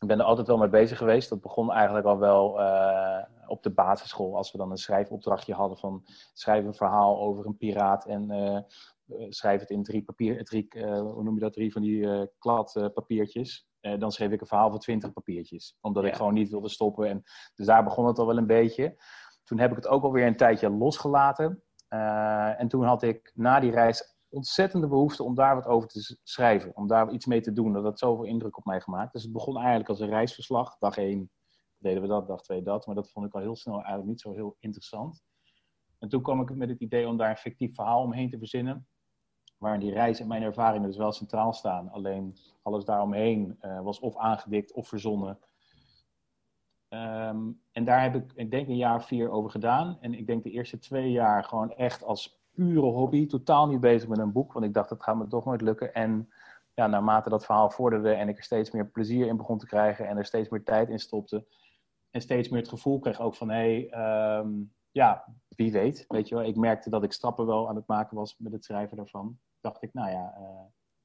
Ik 0.01 0.09
ben 0.09 0.19
er 0.19 0.25
altijd 0.25 0.47
wel 0.47 0.57
mee 0.57 0.69
bezig 0.69 0.99
geweest. 0.99 1.29
Dat 1.29 1.41
begon 1.41 1.73
eigenlijk 1.73 2.07
al 2.07 2.19
wel 2.19 2.61
uh, 2.61 3.23
op 3.47 3.63
de 3.63 3.71
basisschool. 3.71 4.37
Als 4.37 4.53
we 4.53 4.59
dan 4.59 4.71
een 4.71 4.77
schrijfopdrachtje 4.77 5.55
hadden 5.55 5.79
van 5.79 6.05
schrijf 6.35 6.65
een 6.65 6.75
verhaal 6.75 7.21
over 7.21 7.47
een 7.47 7.57
piraat 7.57 8.07
en 8.07 8.67
schrijf 9.29 9.61
het 9.61 9.71
in 9.71 9.83
drie 9.83 10.03
papier, 10.03 10.45
drie, 10.45 10.69
hoe 10.87 11.23
noem 11.23 11.35
je 11.35 11.41
dat, 11.41 11.53
drie 11.53 11.73
van 11.73 11.83
die 11.83 12.29
kladpapiertjes. 12.39 13.68
Uh, 13.81 13.99
dan 13.99 14.13
schreef 14.13 14.31
ik 14.31 14.41
een 14.41 14.47
verhaal 14.47 14.71
van 14.71 14.79
20 14.79 15.13
papiertjes. 15.13 15.77
Omdat 15.81 16.03
ja. 16.03 16.09
ik 16.09 16.15
gewoon 16.15 16.35
niet 16.35 16.51
wilde 16.51 16.69
stoppen. 16.69 17.09
En, 17.09 17.23
dus 17.55 17.67
daar 17.67 17.85
begon 17.85 18.07
het 18.07 18.19
al 18.19 18.27
wel 18.27 18.37
een 18.37 18.47
beetje. 18.47 18.97
Toen 19.45 19.59
heb 19.59 19.71
ik 19.71 19.77
het 19.77 19.87
ook 19.87 20.03
alweer 20.03 20.27
een 20.27 20.37
tijdje 20.37 20.71
losgelaten. 20.71 21.63
Uh, 21.89 22.61
en 22.61 22.69
toen 22.69 22.85
had 22.85 23.03
ik 23.03 23.33
na 23.35 23.61
die 23.61 23.71
reis 23.71 24.17
ontzettende 24.29 24.89
behoefte 24.89 25.23
om 25.23 25.35
daar 25.35 25.55
wat 25.55 25.67
over 25.67 25.89
te 25.89 26.19
schrijven. 26.23 26.77
Om 26.77 26.87
daar 26.87 27.11
iets 27.11 27.27
mee 27.27 27.41
te 27.41 27.53
doen. 27.53 27.73
Dat 27.73 27.83
had 27.83 27.99
zoveel 27.99 28.25
indruk 28.25 28.59
op 28.59 28.65
mij 28.65 28.81
gemaakt. 28.81 29.13
Dus 29.13 29.23
het 29.23 29.33
begon 29.33 29.57
eigenlijk 29.57 29.89
als 29.89 30.01
een 30.01 30.09
reisverslag. 30.09 30.79
Dag 30.79 30.97
1 30.97 31.31
deden 31.79 32.03
we 32.03 32.09
dat, 32.09 32.27
dag 32.27 32.43
2 32.43 32.63
dat. 32.63 32.87
Maar 32.87 32.95
dat 32.95 33.11
vond 33.11 33.27
ik 33.27 33.35
al 33.35 33.41
heel 33.41 33.57
snel 33.57 33.75
eigenlijk 33.75 34.09
niet 34.09 34.21
zo 34.21 34.33
heel 34.33 34.57
interessant. 34.61 35.23
En 35.99 36.09
toen 36.09 36.23
kwam 36.23 36.41
ik 36.41 36.55
met 36.55 36.69
het 36.69 36.81
idee 36.81 37.09
om 37.09 37.17
daar 37.17 37.31
een 37.31 37.37
fictief 37.37 37.75
verhaal 37.75 38.03
omheen 38.03 38.31
te 38.31 38.39
verzinnen 38.39 38.89
waarin 39.59 39.81
die 39.81 39.93
reis 39.93 40.21
en 40.21 40.27
mijn 40.27 40.43
ervaringen 40.43 40.89
dus 40.89 40.97
wel 40.97 41.13
centraal 41.13 41.53
staan. 41.53 41.91
Alleen 41.91 42.37
alles 42.63 42.85
daaromheen 42.85 43.59
uh, 43.63 43.81
was 43.81 44.01
of 44.01 44.17
aangedikt 44.17 44.73
of 44.73 44.89
verzonnen. 44.89 45.39
Um, 46.89 47.61
en 47.73 47.85
daar 47.85 48.03
heb 48.03 48.15
ik, 48.15 48.33
ik 48.35 48.51
denk, 48.51 48.69
een 48.69 48.77
jaar 48.77 49.03
vier 49.03 49.31
over 49.31 49.51
gedaan. 49.51 49.99
En 50.01 50.15
ik 50.15 50.27
denk 50.27 50.43
de 50.43 50.51
eerste 50.51 50.79
twee 50.79 51.11
jaar 51.11 51.45
gewoon 51.45 51.73
echt 51.73 52.05
als 52.05 52.41
pure 52.51 52.87
hobby. 52.87 53.27
Totaal 53.27 53.69
niet 53.69 53.81
bezig 53.81 54.09
met 54.09 54.19
een 54.19 54.33
boek, 54.33 54.53
want 54.53 54.65
ik 54.65 54.75
dacht 54.75 54.89
dat 54.89 55.03
gaat 55.03 55.17
me 55.17 55.27
toch 55.27 55.45
nooit 55.45 55.61
lukken. 55.61 55.95
En 55.95 56.31
ja, 56.75 56.87
naarmate 56.87 57.29
dat 57.29 57.45
verhaal 57.45 57.71
vorderde 57.71 58.13
en 58.13 58.29
ik 58.29 58.37
er 58.37 58.43
steeds 58.43 58.71
meer 58.71 58.87
plezier 58.87 59.27
in 59.27 59.37
begon 59.37 59.59
te 59.59 59.67
krijgen 59.67 60.09
en 60.09 60.17
er 60.17 60.25
steeds 60.25 60.49
meer 60.49 60.65
tijd 60.65 60.89
in 60.89 60.99
stopte. 60.99 61.47
En 62.11 62.21
steeds 62.21 62.49
meer 62.49 62.61
het 62.61 62.69
gevoel 62.69 62.99
kreeg 62.99 63.21
ook 63.21 63.35
van, 63.35 63.51
hé, 63.51 63.89
hey, 63.91 64.39
um, 64.39 64.73
ja, 64.91 65.25
wie 65.49 65.73
weet, 65.73 66.05
weet 66.09 66.29
je 66.29 66.35
wel. 66.35 66.45
Ik 66.45 66.57
merkte 66.57 66.91
dat 66.91 67.03
ik 67.03 67.13
stappen 67.13 67.47
wel 67.47 67.69
aan 67.69 67.77
het 67.77 67.87
maken 67.87 68.17
was 68.17 68.37
met 68.39 68.53
het 68.53 68.65
schrijven 68.65 68.97
daarvan. 68.97 69.39
Dacht 69.69 69.83
ik, 69.83 69.93
nou 69.93 70.11
ja, 70.11 70.35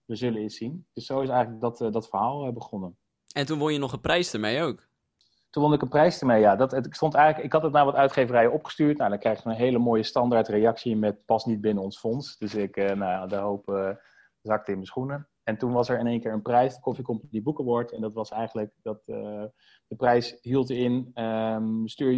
we 0.05 0.15
zullen 0.15 0.41
eens 0.41 0.55
zien. 0.55 0.85
Dus 0.93 1.05
zo 1.05 1.21
is 1.21 1.29
eigenlijk 1.29 1.61
dat, 1.61 1.93
dat 1.93 2.09
verhaal 2.09 2.51
begonnen. 2.51 2.97
En 3.31 3.45
toen 3.45 3.59
won 3.59 3.73
je 3.73 3.79
nog 3.79 3.93
een 3.93 4.01
prijs 4.01 4.33
ermee 4.33 4.61
ook? 4.61 4.87
Toen 5.49 5.63
won 5.63 5.73
ik 5.73 5.81
een 5.81 5.89
prijs 5.89 6.19
ermee, 6.19 6.39
ja. 6.39 6.55
Dat, 6.55 6.71
het, 6.71 6.85
ik, 6.85 6.93
stond 6.93 7.13
eigenlijk, 7.13 7.45
ik 7.45 7.53
had 7.53 7.63
het 7.63 7.71
naar 7.71 7.85
wat 7.85 7.95
uitgeverijen 7.95 8.51
opgestuurd. 8.51 8.97
Nou, 8.97 9.09
dan 9.09 9.19
krijg 9.19 9.43
je 9.43 9.49
een 9.49 9.55
hele 9.55 9.77
mooie 9.77 10.03
standaard 10.03 10.47
reactie 10.47 10.95
met 10.95 11.25
pas 11.25 11.45
niet 11.45 11.61
binnen 11.61 11.83
ons 11.83 11.99
fonds. 11.99 12.37
Dus 12.37 12.55
ik, 12.55 12.75
nou, 12.75 13.27
de 13.27 13.35
hoop 13.35 13.97
zakte 14.41 14.71
in 14.71 14.77
mijn 14.77 14.87
schoenen. 14.87 15.27
En 15.43 15.57
toen 15.57 15.71
was 15.71 15.89
er 15.89 15.99
in 15.99 16.07
één 16.07 16.19
keer 16.19 16.33
een 16.33 16.41
prijs, 16.41 16.75
de 16.75 16.81
Coffee 16.81 17.03
Company 17.03 17.41
Book 17.41 17.59
Award. 17.59 17.91
En 17.91 18.01
dat 18.01 18.13
was 18.13 18.31
eigenlijk, 18.31 18.73
dat, 18.81 19.01
uh, 19.05 19.43
de 19.87 19.95
prijs 19.95 20.37
hield 20.41 20.69
in, 20.69 21.11
um, 21.23 21.87
stuur, 21.87 22.11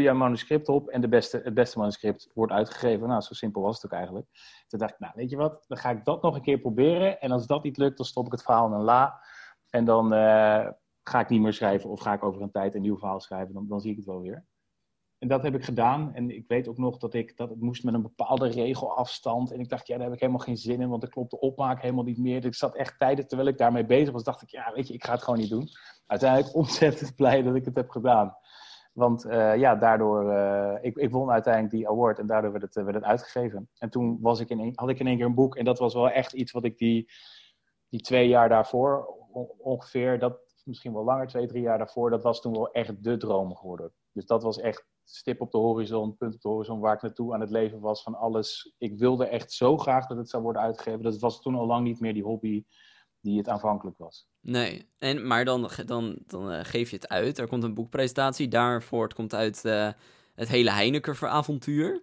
je 0.00 0.08
een 0.08 0.16
manuscript 0.16 0.68
op 0.68 0.88
en 0.88 1.00
de 1.00 1.08
beste, 1.08 1.40
het 1.44 1.54
beste 1.54 1.78
manuscript 1.78 2.30
wordt 2.34 2.52
uitgegeven. 2.52 3.08
Nou, 3.08 3.20
zo 3.20 3.34
simpel 3.34 3.62
was 3.62 3.74
het 3.74 3.84
ook 3.84 3.98
eigenlijk. 3.98 4.26
Toen 4.66 4.78
dacht 4.78 4.92
ik, 4.92 4.98
nou, 4.98 5.12
weet 5.16 5.30
je 5.30 5.36
wat, 5.36 5.64
dan 5.66 5.78
ga 5.78 5.90
ik 5.90 6.04
dat 6.04 6.22
nog 6.22 6.34
een 6.34 6.42
keer 6.42 6.58
proberen. 6.58 7.20
En 7.20 7.30
als 7.30 7.46
dat 7.46 7.62
niet 7.62 7.76
lukt, 7.76 7.96
dan 7.96 8.06
stop 8.06 8.26
ik 8.26 8.32
het 8.32 8.42
verhaal 8.42 8.72
een 8.72 8.82
la. 8.82 9.20
En 9.70 9.84
dan 9.84 10.12
ga 11.02 11.20
ik 11.20 11.28
niet 11.28 11.40
meer 11.40 11.52
schrijven 11.52 11.90
of 11.90 12.00
ga 12.00 12.12
ik 12.12 12.24
over 12.24 12.42
een 12.42 12.50
tijd 12.50 12.74
een 12.74 12.80
nieuw 12.80 12.98
verhaal 12.98 13.20
schrijven, 13.20 13.54
dan, 13.54 13.68
dan 13.68 13.80
zie 13.80 13.90
ik 13.90 13.96
het 13.96 14.06
wel 14.06 14.20
weer. 14.20 14.46
En 15.20 15.28
dat 15.28 15.42
heb 15.42 15.54
ik 15.54 15.64
gedaan. 15.64 16.14
En 16.14 16.30
ik 16.30 16.44
weet 16.48 16.68
ook 16.68 16.78
nog 16.78 16.96
dat, 16.96 17.14
ik, 17.14 17.36
dat 17.36 17.48
het 17.48 17.60
moest 17.60 17.84
met 17.84 17.94
een 17.94 18.02
bepaalde 18.02 18.48
regelafstand. 18.48 19.52
En 19.52 19.60
ik 19.60 19.68
dacht, 19.68 19.86
ja, 19.86 19.94
daar 19.94 20.04
heb 20.04 20.14
ik 20.14 20.20
helemaal 20.20 20.42
geen 20.42 20.56
zin 20.56 20.80
in, 20.80 20.88
want 20.88 21.00
dan 21.00 21.10
klopt 21.10 21.30
de 21.30 21.40
opmaak 21.40 21.82
helemaal 21.82 22.04
niet 22.04 22.18
meer. 22.18 22.40
Dus 22.40 22.50
ik 22.50 22.54
zat 22.54 22.76
echt 22.76 22.98
tijden, 22.98 23.26
terwijl 23.26 23.48
ik 23.48 23.58
daarmee 23.58 23.86
bezig 23.86 24.12
was, 24.12 24.24
dacht 24.24 24.42
ik, 24.42 24.50
ja, 24.50 24.72
weet 24.74 24.88
je, 24.88 24.94
ik 24.94 25.04
ga 25.04 25.12
het 25.12 25.22
gewoon 25.22 25.38
niet 25.38 25.50
doen. 25.50 25.68
Uiteindelijk 26.06 26.54
ontzettend 26.62 27.14
blij 27.14 27.42
dat 27.42 27.54
ik 27.54 27.64
het 27.64 27.76
heb 27.76 27.90
gedaan. 27.90 28.36
Want 28.92 29.24
uh, 29.24 29.56
ja, 29.56 29.74
daardoor, 29.74 30.32
uh, 30.32 30.74
ik, 30.80 30.96
ik 30.96 31.10
won 31.10 31.30
uiteindelijk 31.30 31.74
die 31.74 31.88
award 31.88 32.18
en 32.18 32.26
daardoor 32.26 32.50
werd 32.50 32.64
het, 32.64 32.76
uh, 32.76 32.82
werd 32.84 32.96
het 32.96 33.04
uitgegeven. 33.04 33.68
En 33.78 33.90
toen 33.90 34.18
was 34.20 34.40
ik 34.40 34.48
in 34.48 34.72
had 34.74 34.88
ik 34.88 34.98
in 34.98 35.06
één 35.06 35.16
keer 35.16 35.26
een 35.26 35.34
boek 35.34 35.56
en 35.56 35.64
dat 35.64 35.78
was 35.78 35.94
wel 35.94 36.10
echt 36.10 36.32
iets 36.32 36.52
wat 36.52 36.64
ik 36.64 36.78
die, 36.78 37.10
die 37.88 38.00
twee 38.00 38.28
jaar 38.28 38.48
daarvoor 38.48 39.06
ongeveer, 39.58 40.18
dat, 40.18 40.38
misschien 40.64 40.92
wel 40.92 41.04
langer, 41.04 41.26
twee, 41.26 41.46
drie 41.46 41.62
jaar 41.62 41.78
daarvoor, 41.78 42.10
dat 42.10 42.22
was 42.22 42.40
toen 42.40 42.52
wel 42.52 42.72
echt 42.72 43.04
de 43.04 43.16
droom 43.16 43.56
geworden. 43.56 43.92
Dus 44.12 44.26
dat 44.26 44.42
was 44.42 44.58
echt 44.58 44.84
stip 45.04 45.40
op 45.40 45.50
de 45.50 45.58
horizon, 45.58 46.16
punt 46.16 46.34
op 46.34 46.40
de 46.40 46.48
horizon, 46.48 46.80
waar 46.80 46.94
ik 46.94 47.02
naartoe 47.02 47.34
aan 47.34 47.40
het 47.40 47.50
leven 47.50 47.80
was 47.80 48.02
van 48.02 48.14
alles. 48.14 48.74
Ik 48.78 48.98
wilde 48.98 49.26
echt 49.26 49.52
zo 49.52 49.78
graag 49.78 50.06
dat 50.06 50.16
het 50.16 50.30
zou 50.30 50.42
worden 50.42 50.62
uitgegeven. 50.62 51.02
Dat 51.02 51.18
was 51.18 51.42
toen 51.42 51.54
al 51.54 51.66
lang 51.66 51.84
niet 51.84 52.00
meer 52.00 52.14
die 52.14 52.22
hobby 52.22 52.64
die 53.20 53.38
het 53.38 53.48
aanvankelijk 53.48 53.98
was. 53.98 54.28
Nee, 54.40 54.88
en, 54.98 55.26
maar 55.26 55.44
dan, 55.44 55.70
dan, 55.86 56.18
dan 56.26 56.52
uh, 56.52 56.60
geef 56.62 56.90
je 56.90 56.96
het 56.96 57.08
uit. 57.08 57.38
Er 57.38 57.48
komt 57.48 57.62
een 57.62 57.74
boekpresentatie. 57.74 58.48
Daarvoor 58.48 59.02
het 59.02 59.14
komt 59.14 59.34
uit 59.34 59.64
uh, 59.64 59.88
het 60.34 60.48
hele 60.48 60.70
Heineken-avontuur. 60.70 62.02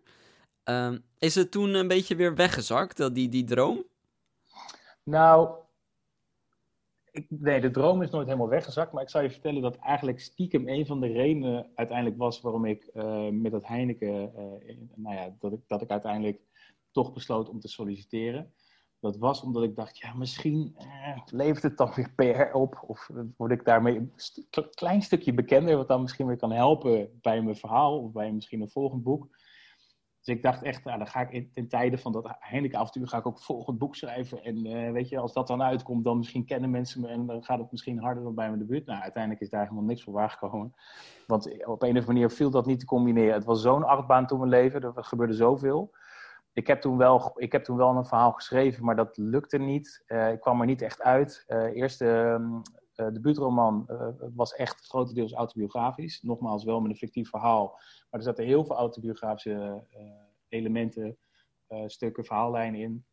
Uh, 0.70 0.94
is 1.18 1.36
het 1.36 1.52
toen 1.52 1.74
een 1.74 1.88
beetje 1.88 2.16
weer 2.16 2.36
weggezakt, 2.36 2.98
dat, 2.98 3.16
die, 3.16 3.30
die 3.30 3.44
droom? 3.44 3.84
Nou, 5.04 5.50
nee, 7.30 7.62
de 7.62 7.72
droom 7.72 8.02
is 8.02 8.10
nooit 8.10 8.26
helemaal 8.26 8.50
weggezakt. 8.50 8.92
Maar 8.92 9.04
ik 9.04 9.10
zou 9.10 9.24
je 9.24 9.32
vertellen 9.32 9.62
dat 9.62 9.76
eigenlijk 9.76 10.20
stiekem 10.20 10.68
een 10.68 10.86
van 10.86 11.00
de 11.00 11.08
redenen 11.08 11.72
uiteindelijk 11.76 12.18
was 12.18 12.42
waarom 12.42 12.66
ik 12.66 12.90
uh, 12.94 13.30
met 13.30 13.52
dat 13.52 13.68
Heineken, 13.68 14.32
uh, 14.36 14.78
nou 14.96 15.16
ja, 15.16 15.36
dat 15.40 15.52
ik, 15.52 15.60
dat 15.68 15.82
ik 15.82 15.90
uiteindelijk 15.90 16.42
toch 16.92 17.14
besloot 17.14 17.50
om 17.50 17.60
te 17.60 17.68
solliciteren. 17.68 18.54
Dat 19.00 19.18
was 19.18 19.42
omdat 19.42 19.64
ik 19.64 19.76
dacht, 19.76 19.98
ja, 19.98 20.14
misschien 20.14 20.74
eh, 20.78 21.22
levert 21.26 21.64
het 21.64 21.78
dan 21.78 21.92
weer 21.96 22.14
PR 22.16 22.56
op. 22.56 22.84
Of 22.88 23.10
word 23.38 23.52
ik 23.52 23.66
daarmee 23.66 23.96
een 23.96 24.12
klein 24.70 25.02
stukje 25.02 25.34
bekender, 25.34 25.78
wat 25.78 25.88
dan 25.88 26.02
misschien 26.02 26.28
weer 26.28 26.38
kan 26.38 26.52
helpen 26.52 27.20
bij 27.22 27.42
mijn 27.42 27.56
verhaal 27.56 28.00
of 28.00 28.12
bij 28.12 28.32
misschien 28.32 28.62
een 28.62 28.70
volgend 28.70 29.03
boek. 29.03 29.27
Dus 30.27 30.35
ik 30.35 30.42
dacht 30.42 30.63
echt, 30.63 30.83
nou, 30.83 30.98
dan 30.98 31.07
ga 31.07 31.22
ik 31.22 31.31
in, 31.31 31.50
in 31.53 31.68
tijden 31.68 32.00
van 32.00 32.11
dat 32.11 32.35
Heineken 32.40 32.79
avontuur 32.79 33.07
ga 33.07 33.18
ik 33.18 33.27
ook 33.27 33.40
volgend 33.40 33.77
boek 33.77 33.96
schrijven. 33.96 34.44
En 34.44 34.66
uh, 34.66 34.92
weet 34.92 35.09
je, 35.09 35.20
als 35.20 35.33
dat 35.33 35.48
dan 35.48 35.61
uitkomt, 35.61 36.03
dan 36.03 36.18
misschien 36.18 36.46
kennen 36.46 36.70
mensen 36.70 37.01
me 37.01 37.07
en 37.07 37.25
dan 37.25 37.44
gaat 37.44 37.59
het 37.59 37.72
misschien 37.72 38.00
harder 38.00 38.24
dan 38.24 38.35
bij 38.35 38.48
mijn 38.48 38.59
debuut. 38.59 38.85
Nou, 38.85 39.01
uiteindelijk 39.01 39.42
is 39.42 39.50
daar 39.50 39.63
helemaal 39.63 39.83
niks 39.83 40.03
voor 40.03 40.13
waargekomen. 40.13 40.74
Want 41.27 41.46
op 41.46 41.53
een 41.59 41.70
of 41.70 41.81
andere 41.81 42.05
manier 42.05 42.29
viel 42.29 42.50
dat 42.50 42.66
niet 42.66 42.79
te 42.79 42.85
combineren. 42.85 43.33
Het 43.33 43.46
was 43.46 43.61
zo'n 43.61 43.83
achtbaan 43.83 44.27
toen 44.27 44.40
mijn 44.40 44.50
leven, 44.50 44.81
er 44.81 45.03
gebeurde 45.03 45.33
zoveel. 45.33 45.96
Ik 46.53 46.68
heb, 46.68 46.81
toen 46.81 46.98
wel, 46.98 47.31
ik 47.35 47.51
heb 47.51 47.63
toen 47.63 47.77
wel 47.77 47.96
een 47.96 48.05
verhaal 48.05 48.31
geschreven, 48.31 48.85
maar 48.85 48.96
dat 48.96 49.18
lukte 49.18 49.57
niet. 49.57 50.03
Uh, 50.07 50.31
ik 50.31 50.40
kwam 50.40 50.59
er 50.59 50.66
niet 50.66 50.81
echt 50.81 51.01
uit. 51.01 51.46
Uh, 51.48 51.75
eerst 51.75 52.00
de 52.00 52.40
uh, 52.98 53.07
debuutroman 53.14 53.88
uh, 53.90 54.07
was 54.36 54.53
echt 54.53 54.86
grotendeels 54.86 55.33
autobiografisch. 55.33 56.22
Nogmaals, 56.22 56.64
wel 56.64 56.81
met 56.81 56.92
een 56.92 56.98
fictief 56.98 57.29
verhaal. 57.29 57.68
Maar 58.10 58.20
er 58.20 58.25
zaten 58.25 58.46
heel 58.46 58.66
veel 58.66 58.75
autobiografische 58.75 59.83
uh, 59.98 60.00
elementen, 60.48 61.18
stukken, 61.86 62.25
verhaallijnen 62.25 62.79
in. 62.79 63.05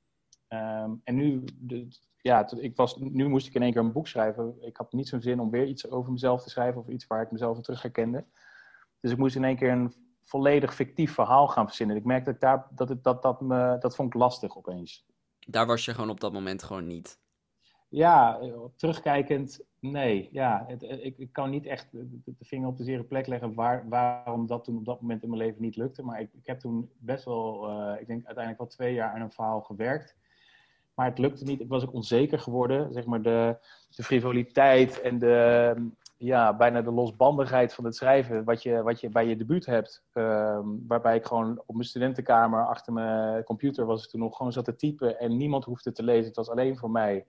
Um, 0.48 1.00
en 1.04 1.14
nu, 1.14 1.44
de, 1.54 1.88
ja, 2.20 2.50
ik 2.56 2.76
was, 2.76 2.96
nu 2.96 3.28
moest 3.28 3.46
ik 3.46 3.54
in 3.54 3.62
één 3.62 3.72
keer 3.72 3.80
een 3.80 3.92
boek 3.92 4.08
schrijven. 4.08 4.56
Ik 4.60 4.76
had 4.76 4.92
niet 4.92 5.08
zo'n 5.08 5.20
zin 5.20 5.40
om 5.40 5.50
weer 5.50 5.66
iets 5.66 5.90
over 5.90 6.12
mezelf 6.12 6.42
te 6.42 6.50
schrijven 6.50 6.80
of 6.80 6.88
iets 6.88 7.06
waar 7.06 7.22
ik 7.22 7.30
mezelf 7.30 7.56
in 7.56 7.62
terug 7.62 7.82
herkende. 7.82 8.24
Dus 9.00 9.10
ik 9.10 9.18
moest 9.18 9.36
in 9.36 9.44
één 9.44 9.56
keer 9.56 9.70
een 9.70 9.94
volledig 10.22 10.74
fictief 10.74 11.14
verhaal 11.14 11.48
gaan 11.48 11.66
verzinnen. 11.66 11.96
Ik 11.96 12.04
merkte 12.04 12.30
dat, 12.30 12.40
daar, 12.40 12.66
dat, 12.70 12.88
het, 12.88 13.04
dat, 13.04 13.22
dat, 13.22 13.40
me, 13.40 13.76
dat 13.80 13.94
vond 13.94 14.14
ik 14.14 14.20
lastig 14.20 14.56
opeens. 14.56 15.06
Daar 15.38 15.66
was 15.66 15.84
je 15.84 15.94
gewoon 15.94 16.10
op 16.10 16.20
dat 16.20 16.32
moment 16.32 16.62
gewoon 16.62 16.86
niet. 16.86 17.18
Ja, 17.94 18.40
terugkijkend, 18.76 19.60
nee. 19.80 20.28
Ja, 20.32 20.64
het, 20.66 20.82
ik, 20.82 21.18
ik, 21.18 21.32
kan 21.32 21.50
niet 21.50 21.66
echt 21.66 21.88
de, 21.92 22.34
vinger 22.40 22.68
op 22.68 22.76
de 22.76 22.84
zere 22.84 23.02
plek 23.04 23.26
leggen 23.26 23.54
waar, 23.54 23.88
waarom 23.88 24.46
dat 24.46 24.64
toen 24.64 24.76
op 24.76 24.84
dat 24.84 25.00
moment 25.00 25.22
in 25.22 25.28
mijn 25.28 25.42
leven 25.42 25.62
niet 25.62 25.76
lukte. 25.76 26.02
Maar 26.02 26.20
ik, 26.20 26.28
ik 26.32 26.46
heb 26.46 26.60
toen 26.60 26.90
best 26.98 27.24
wel, 27.24 27.70
uh, 27.70 28.00
ik 28.00 28.06
denk 28.06 28.24
uiteindelijk 28.24 28.58
wel 28.58 28.66
twee 28.66 28.94
jaar 28.94 29.14
aan 29.14 29.20
een 29.20 29.30
verhaal 29.30 29.60
gewerkt. 29.60 30.16
Maar 30.94 31.06
het 31.06 31.18
lukte 31.18 31.44
niet. 31.44 31.60
Ik 31.60 31.68
was 31.68 31.82
ook 31.82 31.92
onzeker 31.92 32.38
geworden. 32.38 32.92
Zeg 32.92 33.04
maar 33.04 33.22
de, 33.22 33.56
de 33.90 34.02
frivoliteit 34.02 35.00
en 35.00 35.18
de, 35.18 35.74
ja, 36.16 36.56
bijna 36.56 36.82
de 36.82 36.92
losbandigheid 36.92 37.74
van 37.74 37.84
het 37.84 37.96
schrijven. 37.96 38.44
Wat 38.44 38.62
je, 38.62 38.82
wat 38.82 39.00
je 39.00 39.08
bij 39.08 39.26
je 39.26 39.36
debuut 39.36 39.66
hebt. 39.66 40.04
Um, 40.14 40.84
waarbij 40.88 41.16
ik 41.16 41.24
gewoon 41.24 41.62
op 41.66 41.74
mijn 41.74 41.88
studentenkamer 41.88 42.66
achter 42.66 42.92
mijn 42.92 43.44
computer 43.44 43.86
was 43.86 44.04
ik 44.04 44.10
toen 44.10 44.20
nog 44.20 44.36
gewoon 44.36 44.52
zat 44.52 44.64
te 44.64 44.76
typen. 44.76 45.18
En 45.18 45.36
niemand 45.36 45.64
hoefde 45.64 45.92
te 45.92 46.02
lezen. 46.02 46.26
Het 46.26 46.36
was 46.36 46.50
alleen 46.50 46.76
voor 46.76 46.90
mij. 46.90 47.26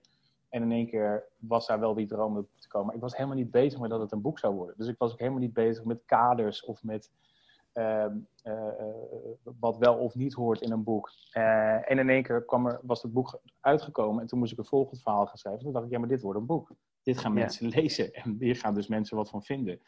En 0.48 0.62
in 0.62 0.72
één 0.72 0.86
keer 0.86 1.28
was 1.38 1.66
daar 1.66 1.80
wel 1.80 1.94
die 1.94 2.06
droom 2.06 2.48
te 2.58 2.68
komen. 2.68 2.86
Maar 2.86 2.96
ik 2.96 3.02
was 3.02 3.16
helemaal 3.16 3.36
niet 3.36 3.50
bezig 3.50 3.80
met 3.80 3.90
dat 3.90 4.00
het 4.00 4.12
een 4.12 4.20
boek 4.20 4.38
zou 4.38 4.54
worden. 4.54 4.74
Dus 4.78 4.88
ik 4.88 4.98
was 4.98 5.12
ook 5.12 5.18
helemaal 5.18 5.40
niet 5.40 5.52
bezig 5.52 5.84
met 5.84 6.04
kaders 6.04 6.64
of 6.64 6.82
met 6.82 7.10
uh, 7.74 8.06
uh, 8.44 8.68
wat 9.58 9.78
wel 9.78 9.94
of 9.94 10.14
niet 10.14 10.32
hoort 10.32 10.60
in 10.60 10.72
een 10.72 10.84
boek. 10.84 11.10
Uh, 11.32 11.90
en 11.90 11.98
in 11.98 12.08
één 12.08 12.22
keer 12.22 12.44
kwam 12.44 12.66
er, 12.66 12.80
was 12.82 13.02
het 13.02 13.12
boek 13.12 13.40
uitgekomen 13.60 14.20
en 14.20 14.26
toen 14.26 14.38
moest 14.38 14.52
ik 14.52 14.58
een 14.58 14.64
volgend 14.64 15.02
verhaal 15.02 15.26
gaan 15.26 15.36
schrijven. 15.36 15.62
Toen 15.62 15.72
dacht 15.72 15.84
ik, 15.84 15.90
ja, 15.90 15.98
maar 15.98 16.08
dit 16.08 16.20
wordt 16.20 16.38
een 16.38 16.46
boek. 16.46 16.70
Dit 17.02 17.18
gaan 17.18 17.32
mensen 17.32 17.68
lezen 17.80 18.12
en 18.12 18.36
hier 18.38 18.56
gaan 18.56 18.74
dus 18.74 18.86
mensen 18.86 19.16
wat 19.16 19.30
van 19.30 19.42
vinden. 19.42 19.80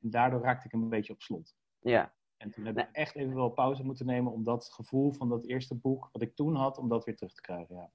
En 0.00 0.10
daardoor 0.10 0.42
raakte 0.42 0.66
ik 0.66 0.72
een 0.72 0.88
beetje 0.88 1.12
op 1.12 1.20
slot. 1.20 1.54
Ja. 1.80 2.12
En 2.36 2.50
toen 2.50 2.64
heb 2.64 2.78
ik 2.78 2.88
echt 2.92 3.14
even 3.14 3.34
wel 3.34 3.50
pauze 3.50 3.84
moeten 3.84 4.06
nemen 4.06 4.32
om 4.32 4.44
dat 4.44 4.72
gevoel 4.72 5.12
van 5.12 5.28
dat 5.28 5.46
eerste 5.46 5.74
boek, 5.74 6.08
wat 6.12 6.22
ik 6.22 6.34
toen 6.34 6.54
had, 6.54 6.78
om 6.78 6.88
dat 6.88 7.04
weer 7.04 7.16
terug 7.16 7.34
te 7.34 7.40
krijgen. 7.40 7.74
Ja. 7.74 7.90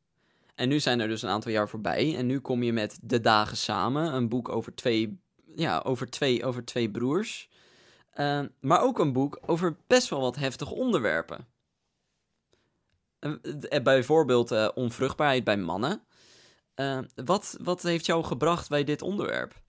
En 0.56 0.70
nu 0.70 0.80
zijn 0.80 1.00
er 1.00 1.08
dus 1.08 1.22
een 1.22 1.30
aantal 1.30 1.52
jaar 1.52 1.70
voorbij. 1.70 2.16
En 2.18 2.26
nu 2.26 2.40
kom 2.40 2.64
je 2.64 2.74
met 2.74 3.00
De 3.02 3.20
Dagen 3.20 3.58
Samen. 3.58 4.14
Een 4.14 4.30
boek 4.30 4.50
over 4.50 4.76
twee, 4.76 5.22
ja, 5.56 5.82
over 5.86 6.10
twee, 6.10 6.46
over 6.46 6.66
twee 6.66 6.92
broers. 6.92 7.50
Uh, 8.16 8.42
maar 8.60 8.82
ook 8.82 9.00
een 9.00 9.14
boek 9.14 9.40
over 9.46 9.78
best 9.88 10.10
wel 10.10 10.22
wat 10.22 10.36
heftige 10.36 10.74
onderwerpen. 10.74 11.48
Uh, 13.20 13.82
bijvoorbeeld 13.84 14.52
uh, 14.52 14.70
onvruchtbaarheid 14.74 15.44
bij 15.44 15.58
mannen. 15.58 16.02
wat, 17.16 17.58
wat 17.62 17.82
heeft 17.82 18.06
jou 18.06 18.24
gebracht 18.24 18.70
bij 18.70 18.84
dit 18.84 19.02
onderwerp? 19.02 19.62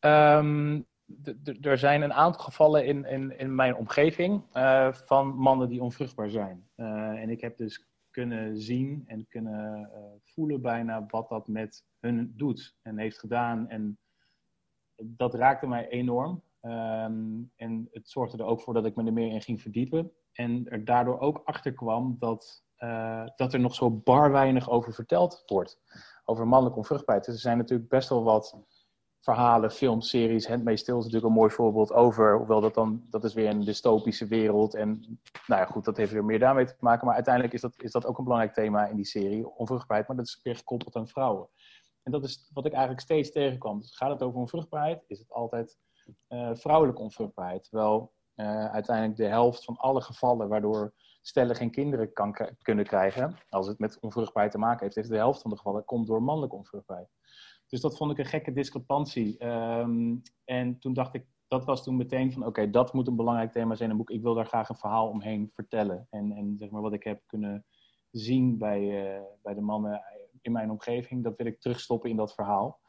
Um, 0.00 0.86
er 1.60 1.78
zijn 1.78 2.02
een 2.02 2.12
aantal 2.12 2.42
gevallen 2.42 2.86
in, 2.86 3.04
in, 3.04 3.38
in 3.38 3.54
mijn 3.54 3.74
omgeving 3.74 4.42
van 5.06 5.34
mannen 5.34 5.68
die 5.68 5.82
onvruchtbaar 5.82 6.30
zijn. 6.30 6.68
en 6.76 7.30
ik 7.30 7.40
heb 7.40 7.56
dus 7.56 7.89
kunnen 8.10 8.58
zien 8.60 9.02
en 9.06 9.26
kunnen 9.28 9.80
uh, 9.80 9.98
voelen 10.22 10.62
bijna 10.62 11.06
wat 11.06 11.28
dat 11.28 11.48
met 11.48 11.84
hun 12.00 12.32
doet 12.36 12.76
en 12.82 12.98
heeft 12.98 13.18
gedaan. 13.18 13.68
En 13.68 13.98
dat 14.96 15.34
raakte 15.34 15.66
mij 15.66 15.88
enorm. 15.88 16.42
Um, 16.62 17.52
en 17.56 17.88
het 17.92 18.08
zorgde 18.08 18.38
er 18.38 18.44
ook 18.44 18.60
voor 18.60 18.74
dat 18.74 18.86
ik 18.86 18.96
me 18.96 19.04
er 19.04 19.12
meer 19.12 19.32
in 19.32 19.42
ging 19.42 19.62
verdiepen. 19.62 20.12
En 20.32 20.68
er 20.68 20.84
daardoor 20.84 21.18
ook 21.18 21.40
achter 21.44 21.72
kwam 21.72 22.16
dat, 22.18 22.64
uh, 22.78 23.26
dat 23.36 23.52
er 23.52 23.60
nog 23.60 23.74
zo 23.74 23.90
bar 23.90 24.30
weinig 24.30 24.70
over 24.70 24.92
verteld 24.92 25.42
wordt. 25.46 25.80
Over 26.24 26.46
mannelijke 26.46 26.78
onvruchtbaarheid. 26.78 27.26
Dus 27.26 27.34
er 27.34 27.40
zijn 27.40 27.58
natuurlijk 27.58 27.88
best 27.88 28.08
wel 28.08 28.22
wat 28.22 28.56
verhalen, 29.20 29.70
films, 29.70 30.08
series. 30.08 30.48
Handmaid's 30.48 30.84
Tale 30.84 30.98
is 30.98 31.04
natuurlijk 31.04 31.32
een 31.32 31.38
mooi 31.38 31.50
voorbeeld 31.50 31.92
over. 31.92 32.36
Hoewel 32.36 32.60
dat 32.60 32.74
dan, 32.74 33.06
dat 33.10 33.24
is 33.24 33.34
weer 33.34 33.48
een 33.48 33.64
dystopische 33.64 34.26
wereld. 34.26 34.74
En 34.74 35.20
nou 35.46 35.60
ja, 35.60 35.66
goed, 35.66 35.84
dat 35.84 35.96
heeft 35.96 36.12
weer 36.12 36.24
meer 36.24 36.38
daarmee 36.38 36.64
te 36.64 36.74
maken. 36.78 37.06
Maar 37.06 37.14
uiteindelijk 37.14 37.54
is 37.54 37.60
dat, 37.60 37.74
is 37.76 37.92
dat 37.92 38.06
ook 38.06 38.18
een 38.18 38.24
belangrijk 38.24 38.54
thema 38.54 38.86
in 38.86 38.96
die 38.96 39.04
serie, 39.04 39.48
onvruchtbaarheid. 39.48 40.08
Maar 40.08 40.16
dat 40.16 40.26
is 40.26 40.40
weer 40.42 40.56
gekoppeld 40.56 40.96
aan 40.96 41.08
vrouwen. 41.08 41.48
En 42.02 42.12
dat 42.12 42.24
is 42.24 42.50
wat 42.52 42.66
ik 42.66 42.72
eigenlijk 42.72 43.02
steeds 43.02 43.32
tegenkwam. 43.32 43.80
Dus 43.80 43.96
gaat 43.96 44.10
het 44.10 44.22
over 44.22 44.40
onvruchtbaarheid, 44.40 45.04
is 45.06 45.18
het 45.18 45.32
altijd 45.32 45.78
uh, 46.28 46.50
vrouwelijke 46.54 47.02
onvruchtbaarheid. 47.02 47.62
Terwijl 47.62 48.12
uiteindelijk 48.72 49.16
de 49.16 49.26
helft 49.26 49.64
van 49.64 49.76
alle 49.76 50.00
gevallen 50.00 50.48
waardoor 50.48 50.92
stellen 51.22 51.56
geen 51.56 51.70
kinderen 51.70 52.12
kunnen 52.62 52.84
krijgen, 52.84 53.36
als 53.48 53.66
het 53.66 53.78
met 53.78 54.00
onvruchtbaarheid 54.00 54.54
te 54.54 54.60
maken 54.60 54.82
heeft, 54.82 54.94
heeft 54.94 55.08
de 55.08 55.16
helft 55.16 55.40
van 55.40 55.50
de 55.50 55.56
gevallen 55.56 55.84
komt 55.84 56.06
door 56.06 56.22
mannelijke 56.22 56.56
onvruchtbaarheid. 56.56 57.08
Dus 57.70 57.80
dat 57.80 57.96
vond 57.96 58.10
ik 58.10 58.18
een 58.18 58.24
gekke 58.24 58.52
discrepantie. 58.52 59.38
Ehm, 59.38 60.16
en 60.44 60.78
toen 60.78 60.92
dacht 60.92 61.14
ik, 61.14 61.26
dat 61.48 61.64
was 61.64 61.82
toen 61.82 61.96
meteen 61.96 62.32
van, 62.32 62.46
oké, 62.46 62.70
dat 62.70 62.92
moet 62.92 63.06
een 63.06 63.16
belangrijk 63.16 63.52
thema 63.52 63.74
zijn 63.74 63.90
in 63.90 63.90
een 63.90 64.00
boek. 64.00 64.10
Ik 64.10 64.22
wil 64.22 64.34
daar 64.34 64.46
graag 64.46 64.68
een 64.68 64.76
verhaal 64.76 65.08
omheen 65.08 65.50
vertellen. 65.54 66.06
En, 66.10 66.32
en 66.32 66.56
zeg 66.58 66.70
maar 66.70 66.82
wat 66.82 66.92
ik 66.92 67.04
heb 67.04 67.22
kunnen 67.26 67.64
zien 68.10 68.58
bij, 68.58 68.80
uh, 68.80 69.22
bij 69.42 69.54
de 69.54 69.60
mannen 69.60 70.02
in 70.40 70.52
mijn 70.52 70.70
omgeving, 70.70 71.24
dat 71.24 71.36
wil 71.36 71.46
ik 71.46 71.60
terugstoppen 71.60 72.10
in 72.10 72.16
dat 72.16 72.34
verhaal. 72.34 72.80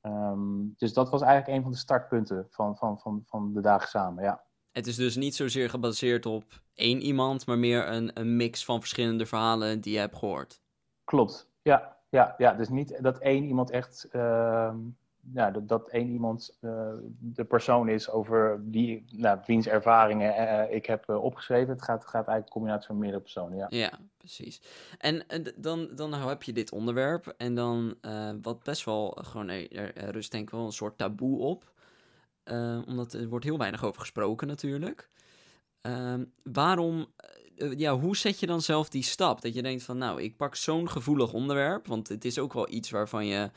Ehm, 0.00 0.64
dus 0.76 0.92
dat 0.92 1.10
was 1.10 1.22
eigenlijk 1.22 1.56
een 1.56 1.62
van 1.62 1.72
de 1.72 1.78
startpunten 1.78 2.46
van, 2.50 2.76
van, 2.76 2.98
van, 2.98 3.22
van 3.26 3.52
de 3.52 3.60
dagen 3.60 3.88
samen, 3.88 4.24
ja. 4.24 4.44
Het 4.70 4.86
is 4.86 4.96
dus 4.96 5.16
niet 5.16 5.34
zozeer 5.34 5.70
gebaseerd 5.70 6.26
op 6.26 6.62
één 6.74 7.00
iemand, 7.00 7.46
maar 7.46 7.58
meer 7.58 7.88
een, 7.88 8.20
een 8.20 8.36
mix 8.36 8.64
van 8.64 8.80
verschillende 8.80 9.26
verhalen 9.26 9.80
die 9.80 9.92
je 9.92 9.98
hebt 9.98 10.16
gehoord. 10.16 10.62
Klopt, 11.04 11.50
ja. 11.62 11.95
Ja, 12.16 12.34
ja 12.38 12.52
dus 12.52 12.68
niet 12.68 13.02
dat 13.02 13.18
één 13.18 13.44
iemand 13.44 13.70
echt, 13.70 14.08
uh, 14.12 14.74
dat, 15.20 15.68
dat 15.68 15.88
één 15.88 16.08
iemand 16.08 16.58
uh, 16.60 16.92
de 17.18 17.44
persoon 17.44 17.88
is 17.88 18.10
over 18.10 18.60
die, 18.62 19.04
nou, 19.10 19.38
wiens 19.46 19.66
ervaringen 19.66 20.34
uh, 20.42 20.74
ik 20.74 20.86
heb 20.86 21.08
opgeschreven. 21.08 21.72
Het 21.72 21.82
gaat, 21.82 22.02
gaat 22.02 22.14
eigenlijk 22.14 22.46
een 22.46 22.52
combinatie 22.52 22.86
van 22.86 22.98
meerdere 22.98 23.22
personen, 23.22 23.56
ja. 23.56 23.66
Ja, 23.68 23.98
precies. 24.18 24.62
En 24.98 25.24
dan, 25.56 25.88
dan 25.94 26.14
heb 26.14 26.42
je 26.42 26.52
dit 26.52 26.72
onderwerp 26.72 27.34
en 27.36 27.54
dan 27.54 27.94
wat 28.42 28.62
best 28.62 28.84
wel 28.84 29.18
gewoon, 29.20 29.48
er, 29.48 29.96
er 29.96 30.10
rust 30.10 30.30
denk 30.30 30.42
ik 30.42 30.54
wel 30.54 30.66
een 30.66 30.72
soort 30.72 30.98
taboe 30.98 31.38
op. 31.38 31.72
omdat 32.86 33.12
er 33.12 33.28
wordt 33.28 33.44
heel 33.44 33.58
weinig 33.58 33.84
over 33.84 34.00
gesproken 34.00 34.46
natuurlijk. 34.46 35.08
Ehm, 35.86 36.24
waarom, 36.42 37.06
eh, 37.56 37.78
ja, 37.78 37.98
hoe 37.98 38.16
zet 38.16 38.40
je 38.40 38.46
dan 38.46 38.60
zelf 38.60 38.88
die 38.88 39.02
stap? 39.02 39.40
Dat 39.40 39.54
je 39.54 39.62
denkt 39.62 39.82
van, 39.82 39.98
nou, 39.98 40.22
ik 40.22 40.36
pak 40.36 40.54
zo'n 40.54 40.88
gevoelig 40.88 41.32
onderwerp, 41.32 41.86
want 41.86 42.08
het 42.08 42.24
is 42.24 42.38
ook 42.38 42.52
wel 42.52 42.70
iets 42.70 42.90
waarvan 42.90 43.26
je, 43.26 43.50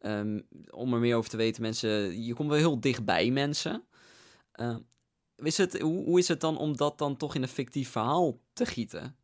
um, 0.00 0.46
om 0.70 0.94
er 0.94 1.00
meer 1.00 1.16
over 1.16 1.30
te 1.30 1.36
weten, 1.36 1.62
mensen, 1.62 2.22
je 2.24 2.34
komt 2.34 2.48
wel 2.48 2.58
heel 2.58 2.80
dichtbij 2.80 3.30
mensen. 3.30 3.84
Uh, 4.56 4.76
het, 5.36 5.80
hoe, 5.80 6.04
hoe 6.04 6.18
is 6.18 6.28
het 6.28 6.40
dan 6.40 6.58
om 6.58 6.76
dat 6.76 6.98
dan 6.98 7.16
toch 7.16 7.34
in 7.34 7.42
een 7.42 7.48
fictief 7.48 7.90
verhaal 7.90 8.38
te 8.52 8.66
gieten? 8.66 9.16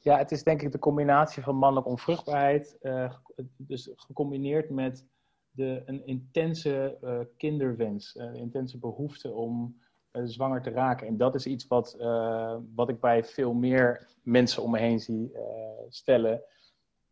Ja, 0.00 0.18
het 0.18 0.32
is 0.32 0.42
denk 0.42 0.62
ik 0.62 0.72
de 0.72 0.78
combinatie 0.78 1.42
van 1.42 1.56
mannelijke 1.56 1.90
onvruchtbaarheid, 1.90 2.76
uh, 2.82 3.12
dus 3.56 3.90
gecombineerd 3.94 4.70
met 4.70 5.04
de, 5.50 5.82
een 5.86 6.06
intense 6.06 6.98
uh, 7.02 7.18
kinderwens, 7.36 8.14
een 8.16 8.34
intense 8.34 8.78
behoefte 8.78 9.30
om 9.32 9.76
eh, 9.80 9.85
zwanger 10.24 10.62
te 10.62 10.70
raken. 10.70 11.06
En 11.06 11.16
dat 11.16 11.34
is 11.34 11.46
iets 11.46 11.66
wat, 11.66 11.94
eh, 11.94 12.56
wat 12.74 12.88
ik 12.88 13.00
bij 13.00 13.24
veel 13.24 13.52
meer 13.52 14.08
mensen 14.22 14.62
om 14.62 14.70
me 14.70 14.78
heen 14.78 15.00
zie 15.00 15.32
eh, 15.32 15.42
stellen. 15.88 16.42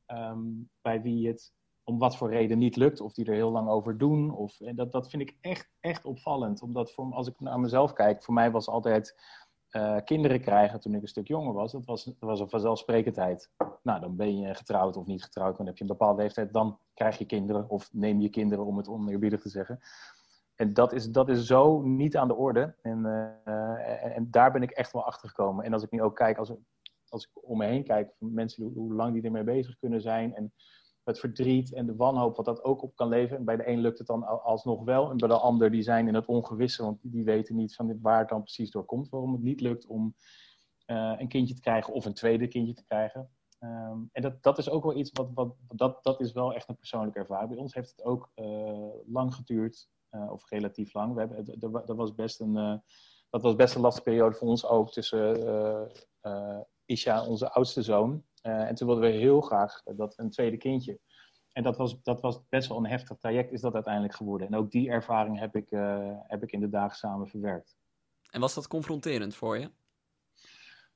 Ehm, 0.06 0.42
bij 0.82 1.02
wie 1.02 1.28
het 1.28 1.52
om 1.84 1.98
wat 1.98 2.16
voor 2.16 2.30
reden 2.30 2.58
niet 2.58 2.76
lukt, 2.76 3.00
of 3.00 3.12
die 3.12 3.24
er 3.24 3.34
heel 3.34 3.50
lang 3.50 3.68
over 3.68 3.98
doen. 3.98 4.30
Of, 4.30 4.60
en 4.60 4.76
dat, 4.76 4.92
dat 4.92 5.10
vind 5.10 5.22
ik 5.22 5.36
echt, 5.40 5.70
echt 5.80 6.04
opvallend. 6.04 6.62
Omdat 6.62 6.92
voor, 6.92 7.12
als 7.12 7.28
ik 7.28 7.40
naar 7.40 7.60
mezelf 7.60 7.92
kijk, 7.92 8.22
voor 8.22 8.34
mij 8.34 8.50
was 8.50 8.68
altijd 8.68 9.16
kinderen 10.04 10.40
krijgen 10.40 10.80
toen 10.80 10.94
ik 10.94 11.02
een 11.02 11.08
stuk 11.08 11.28
jonger 11.28 11.52
was. 11.52 11.72
Dat 11.72 11.84
was, 11.84 12.04
dat 12.04 12.14
was 12.18 12.40
een 12.40 12.48
vanzelfsprekendheid. 12.48 13.50
Nou, 13.82 14.00
dan 14.00 14.16
ben 14.16 14.38
je 14.38 14.54
getrouwd 14.54 14.96
of 14.96 15.06
niet 15.06 15.24
getrouwd. 15.24 15.56
Dan 15.56 15.66
heb 15.66 15.76
je 15.76 15.82
een 15.82 15.88
bepaalde 15.88 16.22
leeftijd, 16.22 16.52
dan 16.52 16.78
krijg 16.94 17.18
je 17.18 17.24
kinderen. 17.24 17.68
Of 17.68 17.88
neem 17.92 18.20
je 18.20 18.28
kinderen, 18.28 18.64
om 18.64 18.76
het 18.76 18.88
oneerbiedig 18.88 19.40
te 19.40 19.48
zeggen 19.48 19.80
en 20.54 20.72
dat 20.72 20.92
is, 20.92 21.10
dat 21.10 21.28
is 21.28 21.46
zo 21.46 21.82
niet 21.82 22.16
aan 22.16 22.28
de 22.28 22.34
orde. 22.34 22.74
En, 22.82 22.98
uh, 23.04 24.16
en, 24.16 24.30
daar 24.30 24.52
ben 24.52 24.62
ik 24.62 24.70
echt 24.70 24.92
wel 24.92 25.04
achter 25.04 25.28
gekomen. 25.28 25.64
En 25.64 25.72
als 25.72 25.82
ik 25.82 25.90
nu 25.90 26.02
ook 26.02 26.16
kijk, 26.16 26.38
als, 26.38 26.52
als 27.08 27.24
ik 27.24 27.30
om 27.48 27.58
me 27.58 27.66
heen 27.66 27.84
kijk, 27.84 28.12
mensen 28.18 28.72
hoe, 28.74 28.94
lang 28.94 29.12
die 29.12 29.22
ermee 29.22 29.44
bezig 29.44 29.78
kunnen 29.78 30.00
zijn. 30.00 30.34
En 30.34 30.52
het 31.04 31.18
verdriet 31.18 31.72
en 31.74 31.86
de 31.86 31.96
wanhoop, 31.96 32.36
wat 32.36 32.44
dat 32.44 32.64
ook 32.64 32.82
op 32.82 32.96
kan 32.96 33.08
leven. 33.08 33.36
En 33.36 33.44
bij 33.44 33.56
de 33.56 33.68
een 33.68 33.80
lukt 33.80 33.98
het 33.98 34.06
dan 34.06 34.42
alsnog 34.42 34.84
wel. 34.84 35.10
En 35.10 35.16
bij 35.16 35.28
de 35.28 35.38
ander, 35.38 35.70
die 35.70 35.82
zijn 35.82 36.08
in 36.08 36.14
het 36.14 36.26
ongewisse, 36.26 36.82
want 36.82 36.98
die 37.02 37.24
weten 37.24 37.56
niet 37.56 37.74
van 37.74 37.98
waar 38.00 38.18
het 38.18 38.28
dan 38.28 38.42
precies 38.42 38.70
door 38.70 38.84
komt. 38.84 39.08
Waarom 39.08 39.32
het 39.32 39.42
niet 39.42 39.60
lukt 39.60 39.86
om 39.86 40.14
uh, 40.86 41.14
een 41.18 41.28
kindje 41.28 41.54
te 41.54 41.60
krijgen 41.60 41.92
of 41.92 42.04
een 42.04 42.14
tweede 42.14 42.48
kindje 42.48 42.74
te 42.74 42.84
krijgen. 42.84 43.30
Um, 43.60 44.08
en 44.12 44.22
dat, 44.22 44.42
dat 44.42 44.58
is 44.58 44.70
ook 44.70 44.82
wel 44.82 44.96
iets 44.96 45.10
wat, 45.12 45.30
wat 45.34 45.54
dat, 45.66 46.04
dat 46.04 46.20
is 46.20 46.32
wel 46.32 46.54
echt 46.54 46.68
een 46.68 46.76
persoonlijke 46.76 47.18
ervaring. 47.18 47.48
Bij 47.50 47.58
ons 47.58 47.74
heeft 47.74 47.90
het 47.90 48.04
ook 48.04 48.30
lang 49.06 49.34
geduurd 49.34 49.88
of 50.28 50.48
relatief 50.48 50.94
lang. 50.94 51.14
We 51.14 51.20
hebben, 51.20 51.58
dat, 51.86 51.96
was 51.96 52.14
best 52.14 52.40
een, 52.40 52.56
uh, 52.56 52.78
dat 53.30 53.42
was 53.42 53.54
best 53.54 53.74
een 53.74 53.80
lastige 53.80 54.04
periode 54.04 54.36
voor 54.36 54.48
ons 54.48 54.66
ook 54.66 54.92
tussen 54.92 55.38
uh, 56.22 56.60
Isha, 56.84 57.26
onze 57.26 57.50
oudste 57.50 57.82
zoon. 57.82 58.24
en 58.42 58.74
toen 58.74 58.86
wilden 58.86 59.10
we 59.10 59.16
heel 59.16 59.40
graag 59.40 59.82
dat 59.82 60.18
een 60.18 60.30
tweede 60.30 60.56
kindje. 60.56 61.00
En 61.52 61.62
dat 61.62 61.76
was, 61.76 62.02
dat 62.02 62.20
was 62.20 62.40
best 62.48 62.68
wel 62.68 62.78
een 62.78 62.86
heftig 62.86 63.16
traject, 63.16 63.52
is 63.52 63.60
dat 63.60 63.74
uiteindelijk 63.74 64.14
geworden. 64.14 64.46
En 64.46 64.54
ook 64.54 64.70
die 64.70 64.90
ervaring 64.90 65.38
heb 65.38 65.56
ik, 65.56 65.70
heb 66.26 66.42
ik 66.42 66.52
in 66.52 66.60
de 66.60 66.68
dagen 66.68 66.96
samen 66.96 67.28
verwerkt. 67.28 67.76
En 68.30 68.40
was 68.40 68.54
dat 68.54 68.68
confronterend 68.68 69.34
voor 69.34 69.58
je? 69.58 69.70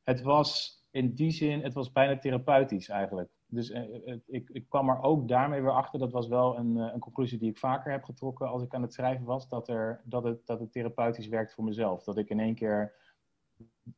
Het 0.02 0.22
was 0.22 0.78
in 0.90 1.14
die 1.14 1.30
zin, 1.30 1.62
het 1.62 1.74
was 1.74 1.92
bijna 1.92 2.18
therapeutisch 2.18 2.88
eigenlijk 2.88 3.30
dus 3.50 3.70
eh, 3.70 3.82
eh, 4.06 4.18
ik, 4.26 4.50
ik, 4.50 4.68
kwam 4.68 4.88
er 4.88 5.02
ook 5.02 5.28
daarmee 5.28 5.60
weer 5.60 5.70
achter. 5.70 5.98
Dat 5.98 6.12
was 6.12 6.28
wel 6.28 6.58
een, 6.58 6.76
eh, 6.76 6.92
een, 6.92 7.00
conclusie 7.00 7.38
die 7.38 7.50
ik 7.50 7.58
vaker 7.58 7.92
heb 7.92 8.04
getrokken 8.04 8.48
als 8.48 8.62
ik 8.62 8.74
aan 8.74 8.82
het 8.82 8.92
schrijven 8.92 9.24
was. 9.24 9.48
Dat, 9.48 9.68
er, 9.68 10.00
dat, 10.04 10.24
het, 10.24 10.46
dat 10.46 10.60
het 10.60 10.72
therapeutisch 10.72 11.28
werkt 11.28 11.54
voor 11.54 11.64
mezelf. 11.64 12.04
Dat 12.04 12.18
ik 12.18 12.28
in 12.28 12.40
één 12.40 12.54
keer 12.54 12.94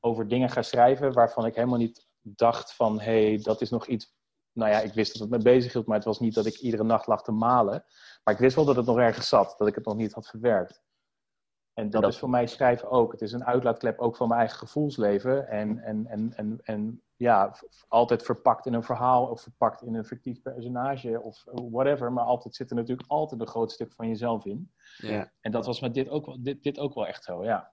over 0.01 0.29
dingen 0.29 0.51
ga 0.51 0.63
schrijven 0.63 1.13
waarvan 1.13 1.47
ik 1.47 1.55
helemaal 1.55 1.79
niet 1.79 2.09
dacht 2.21 2.75
van... 2.75 3.01
hé, 3.01 3.29
hey, 3.29 3.43
dat 3.43 3.61
is 3.61 3.71
nog 3.71 3.87
iets... 3.87 4.19
Nou 4.53 4.71
ja, 4.71 4.81
ik 4.81 4.93
wist 4.93 5.13
dat 5.13 5.23
het 5.23 5.31
me 5.31 5.51
bezig 5.51 5.73
hield, 5.73 5.87
maar 5.87 5.97
het 5.97 6.05
was 6.05 6.21
niet 6.21 6.35
dat 6.35 6.47
ik 6.47 6.59
iedere 6.59 6.85
nacht 6.85 7.07
lag 7.07 7.23
te 7.23 7.33
malen. 7.33 7.85
Maar 8.25 8.35
ik 8.35 8.41
wist 8.41 8.57
wel 8.57 8.65
dat 8.65 8.77
het 8.77 8.87
nog 8.87 8.99
ergens 8.99 9.29
zat. 9.29 9.55
Dat 9.59 9.69
ik 9.69 9.75
het 9.75 9.85
nog 9.85 9.97
niet 9.97 10.13
had 10.13 10.29
verwerkt. 10.29 10.83
En 11.81 11.91
dat, 11.91 12.03
dat, 12.03 12.13
is 12.13 12.19
voor 12.19 12.31
mij 12.31 12.47
schrijven 12.47 12.91
ook. 12.91 13.13
Het 13.13 13.23
is 13.23 13.33
een 13.33 13.45
uitlaatklep 13.45 13.99
ook 13.99 14.17
van 14.17 14.29
mijn 14.29 14.41
eigen 14.41 14.59
gevoelsleven. 14.59 15.49
En, 15.49 15.79
en, 15.79 16.07
en, 16.07 16.33
en, 16.37 16.61
en 16.63 17.03
ja, 17.17 17.55
altijd 17.89 18.23
verpakt 18.23 18.67
in 18.67 18.75
een 18.75 18.83
verhaal 18.83 19.27
of 19.27 19.41
verpakt 19.41 19.83
in 19.83 19.95
een 19.95 20.05
fictief 20.05 20.43
personage 20.43 21.21
of 21.21 21.45
whatever. 21.71 22.13
Maar 22.13 22.25
altijd 22.25 22.55
zit 22.55 22.71
er 22.71 22.77
natuurlijk 22.77 23.11
altijd 23.11 23.41
een 23.41 23.47
groot 23.47 23.73
stuk 23.73 23.93
van 23.93 24.09
jezelf 24.09 24.45
in. 24.45 24.71
Ja. 24.97 25.33
En 25.41 25.53
dat 25.53 25.67
was 25.67 25.81
met 25.81 25.95
dit 25.95 26.09
ook, 26.09 26.27
wel, 26.27 26.43
dit, 26.43 26.63
dit 26.63 26.79
ook 26.79 26.95
wel 26.95 27.07
echt 27.07 27.25
zo, 27.25 27.45
ja. 27.45 27.73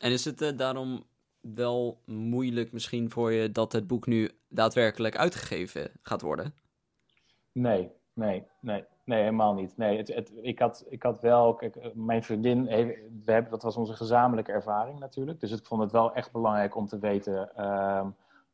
En 0.00 0.12
is 0.12 0.24
het 0.24 0.42
uh, 0.42 0.56
daarom 0.56 1.04
wel 1.40 2.02
moeilijk 2.06 2.72
misschien 2.72 3.10
voor 3.10 3.32
je 3.32 3.50
dat 3.50 3.72
het 3.72 3.86
boek 3.86 4.06
nu 4.06 4.30
daadwerkelijk 4.48 5.16
uitgegeven 5.16 5.90
gaat 6.02 6.20
worden? 6.20 6.54
Nee, 7.52 7.92
nee, 8.14 8.46
nee. 8.60 8.84
Nee, 9.04 9.18
helemaal 9.20 9.54
niet. 9.54 9.76
Nee, 9.76 9.96
het, 9.96 10.14
het, 10.14 10.32
ik, 10.42 10.58
had, 10.58 10.86
ik 10.88 11.02
had 11.02 11.20
wel, 11.20 11.54
kijk, 11.54 11.76
eh, 11.76 11.90
mijn 11.94 12.22
vriendin, 12.22 12.64
we 13.24 13.32
hebben, 13.32 13.50
dat 13.50 13.62
was 13.62 13.76
onze 13.76 13.94
gezamenlijke 13.94 14.52
ervaring 14.52 14.98
natuurlijk. 14.98 15.40
Dus 15.40 15.50
ik 15.50 15.66
vond 15.66 15.82
het 15.82 15.92
wel 15.92 16.14
echt 16.14 16.32
belangrijk 16.32 16.76
om 16.76 16.86
te 16.86 16.98
weten 16.98 17.52
uh, 17.56 18.06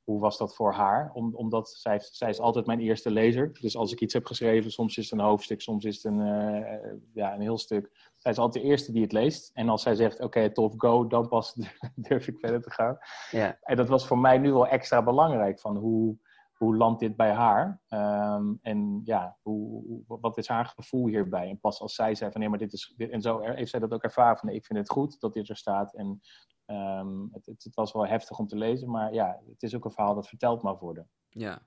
hoe 0.08 0.20
was 0.20 0.38
dat 0.38 0.54
voor 0.54 0.72
haar. 0.72 1.10
Om, 1.14 1.34
omdat 1.34 1.68
zij, 1.68 1.98
zij 2.00 2.28
is 2.28 2.40
altijd 2.40 2.66
mijn 2.66 2.80
eerste 2.80 3.10
lezer. 3.10 3.52
Dus 3.60 3.76
als 3.76 3.92
ik 3.92 4.00
iets 4.00 4.14
heb 4.14 4.26
geschreven, 4.26 4.70
soms 4.70 4.96
is 4.96 5.10
het 5.10 5.18
een 5.18 5.24
hoofdstuk, 5.24 5.60
soms 5.60 5.84
is 5.84 6.02
het 6.02 6.04
een, 6.04 6.20
uh, 6.20 6.92
ja, 7.12 7.34
een 7.34 7.40
heel 7.40 7.58
stuk. 7.58 8.10
Zij 8.16 8.30
is 8.30 8.38
altijd 8.38 8.64
de 8.64 8.70
eerste 8.70 8.92
die 8.92 9.02
het 9.02 9.12
leest. 9.12 9.50
En 9.54 9.68
als 9.68 9.82
zij 9.82 9.94
zegt, 9.94 10.14
oké, 10.14 10.24
okay, 10.24 10.50
tof, 10.50 10.74
go, 10.76 11.06
dan 11.06 11.28
pas 11.28 11.54
durf 12.08 12.28
ik 12.28 12.38
verder 12.38 12.62
te 12.62 12.70
gaan. 12.70 12.98
Ja. 13.30 13.58
En 13.62 13.76
dat 13.76 13.88
was 13.88 14.06
voor 14.06 14.18
mij 14.18 14.38
nu 14.38 14.52
wel 14.52 14.66
extra 14.66 15.02
belangrijk. 15.02 15.60
Van 15.60 15.76
hoe, 15.76 16.16
hoe 16.58 16.76
landt 16.76 17.00
dit 17.00 17.16
bij 17.16 17.32
haar? 17.32 17.80
Um, 17.88 18.58
en 18.62 19.00
ja, 19.04 19.36
hoe, 19.42 20.02
wat 20.06 20.38
is 20.38 20.48
haar 20.48 20.66
gevoel 20.66 21.06
hierbij? 21.06 21.48
En 21.48 21.60
pas 21.60 21.80
als 21.80 21.94
zij 21.94 22.14
zei 22.14 22.30
van 22.30 22.40
nee, 22.40 22.50
maar 22.50 22.58
dit 22.58 22.72
is. 22.72 22.94
En 22.96 23.22
zo 23.22 23.40
heeft 23.40 23.70
zij 23.70 23.80
dat 23.80 23.92
ook 23.92 24.02
ervaren 24.02 24.38
van 24.38 24.48
nee, 24.48 24.58
ik 24.58 24.66
vind 24.66 24.78
het 24.78 24.90
goed 24.90 25.20
dat 25.20 25.32
dit 25.32 25.48
er 25.48 25.56
staat. 25.56 25.94
En 25.94 26.20
um, 26.66 27.28
het, 27.32 27.46
het, 27.46 27.74
was 27.74 27.92
wel 27.92 28.06
heftig 28.06 28.38
om 28.38 28.46
te 28.46 28.56
lezen, 28.56 28.90
maar 28.90 29.12
ja, 29.12 29.40
het 29.48 29.62
is 29.62 29.74
ook 29.74 29.84
een 29.84 29.90
verhaal 29.90 30.14
dat 30.14 30.28
verteld 30.28 30.62
mag 30.62 30.80
worden. 30.80 31.08
Ja. 31.28 31.62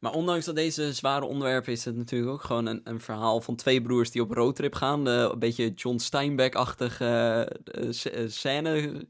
Maar 0.00 0.12
ondanks 0.12 0.44
dat 0.44 0.54
deze 0.54 0.92
zware 0.92 1.24
onderwerpen 1.24 1.72
is 1.72 1.84
het 1.84 1.96
natuurlijk 1.96 2.32
ook 2.32 2.42
gewoon 2.42 2.66
een, 2.66 2.80
een 2.84 3.00
verhaal 3.00 3.40
van 3.40 3.56
twee 3.56 3.82
broers 3.82 4.10
die 4.10 4.22
op 4.22 4.30
roadtrip 4.30 4.74
gaan. 4.74 5.04
De, 5.04 5.28
een 5.32 5.38
beetje 5.38 5.72
John 5.74 5.98
Steinbeck-achtige 5.98 7.48
uh, 7.74 8.28
scène 8.28 9.06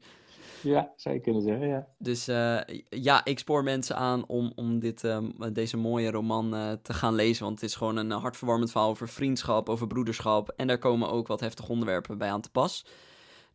ja, 0.61 0.91
zou 0.95 1.15
je 1.15 1.21
kunnen 1.21 1.41
zeggen, 1.41 1.67
ja. 1.67 1.87
Dus 1.97 2.29
uh, 2.29 2.59
ja, 2.89 3.25
ik 3.25 3.39
spoor 3.39 3.63
mensen 3.63 3.95
aan 3.95 4.27
om, 4.27 4.51
om 4.55 4.79
dit, 4.79 5.03
uh, 5.03 5.17
deze 5.53 5.77
mooie 5.77 6.11
roman 6.11 6.55
uh, 6.55 6.71
te 6.81 6.93
gaan 6.93 7.15
lezen. 7.15 7.43
Want 7.45 7.61
het 7.61 7.69
is 7.69 7.75
gewoon 7.75 7.97
een 7.97 8.11
hartverwarmend 8.11 8.71
verhaal 8.71 8.89
over 8.89 9.09
vriendschap, 9.09 9.69
over 9.69 9.87
broederschap. 9.87 10.49
En 10.55 10.67
daar 10.67 10.77
komen 10.77 11.09
ook 11.09 11.27
wat 11.27 11.39
heftige 11.39 11.71
onderwerpen 11.71 12.17
bij 12.17 12.31
aan 12.31 12.41
te 12.41 12.51
pas. 12.51 12.85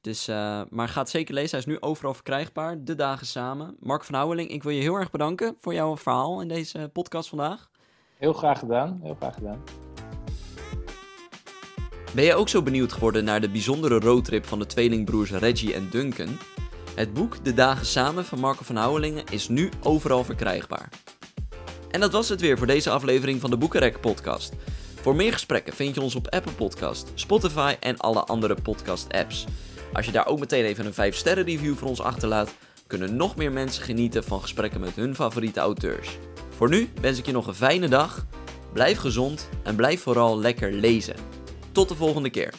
Dus, 0.00 0.26
maar 0.70 0.88
ga 0.88 1.00
het 1.00 1.10
zeker 1.10 1.34
lezen. 1.34 1.50
Hij 1.50 1.58
is 1.58 1.66
nu 1.66 1.80
overal 1.80 2.14
verkrijgbaar. 2.14 2.84
De 2.84 2.94
dagen 2.94 3.26
samen. 3.26 3.76
Mark 3.80 4.04
van 4.04 4.14
Houweling, 4.14 4.50
ik 4.50 4.62
wil 4.62 4.72
je 4.72 4.80
heel 4.80 4.94
erg 4.94 5.10
bedanken 5.10 5.56
voor 5.60 5.74
jouw 5.74 5.96
verhaal 5.96 6.40
in 6.40 6.48
deze 6.48 6.90
podcast 6.92 7.28
vandaag. 7.28 7.70
Heel 8.16 8.32
graag 8.32 8.58
gedaan. 8.58 9.00
Heel 9.02 9.14
graag 9.14 9.34
gedaan. 9.34 9.62
Ben 12.14 12.24
je 12.24 12.34
ook 12.34 12.48
zo 12.48 12.62
benieuwd 12.62 12.92
geworden 12.92 13.24
naar 13.24 13.40
de 13.40 13.50
bijzondere 13.50 13.98
roadtrip 13.98 14.44
van 14.44 14.58
de 14.58 14.66
tweelingbroers 14.66 15.30
Reggie 15.30 15.74
en 15.74 15.88
Duncan? 15.90 16.28
Het 16.94 17.12
boek 17.12 17.44
De 17.44 17.55
Dagen 17.55 17.87
Samen 17.87 18.24
van 18.24 18.40
Marco 18.40 18.62
van 18.64 18.76
Houwelingen 18.76 19.24
is 19.31 19.48
nu 19.48 19.70
overal 19.83 20.24
verkrijgbaar. 20.24 20.88
En 21.90 22.00
dat 22.00 22.12
was 22.12 22.29
het 22.29 22.40
weer 22.40 22.59
voor 22.59 22.66
deze 22.66 22.90
aflevering 22.90 23.40
van 23.40 23.50
de 23.50 23.57
Boekenrek 23.57 24.00
podcast. 24.00 24.53
Voor 25.00 25.16
meer 25.16 25.33
gesprekken 25.33 25.72
vind 25.72 25.94
je 25.94 26.00
ons 26.00 26.14
op 26.14 26.29
Apple 26.29 26.53
Podcast, 26.53 27.11
Spotify 27.14 27.74
en 27.81 27.96
alle 27.96 28.24
andere 28.24 28.55
podcast 28.62 29.12
apps. 29.12 29.46
Als 29.92 30.07
je 30.07 30.12
daar 30.12 30.26
ook 30.26 30.38
meteen 30.38 30.64
even 30.64 30.87
een 30.87 30.94
5 30.94 31.16
sterren 31.16 31.44
review 31.44 31.76
voor 31.76 31.88
ons 31.88 32.00
achterlaat, 32.00 32.55
kunnen 32.87 33.16
nog 33.16 33.37
meer 33.37 33.53
mensen 33.53 33.85
genieten 33.85 34.24
van 34.24 34.40
gesprekken 34.40 34.81
met 34.81 34.94
hun 34.94 35.14
favoriete 35.14 35.61
auteurs. 35.61 36.18
Voor 36.57 36.68
nu 36.68 36.88
wens 37.00 37.18
ik 37.18 37.26
je 37.26 37.33
nog 37.33 37.46
een 37.46 37.55
fijne 37.55 37.88
dag, 37.88 38.26
blijf 38.72 38.98
gezond 38.98 39.48
en 39.62 39.76
blijf 39.76 40.03
vooral 40.03 40.38
lekker 40.38 40.72
lezen. 40.72 41.16
Tot 41.72 41.88
de 41.88 41.94
volgende 41.94 42.31
keer. 42.31 42.55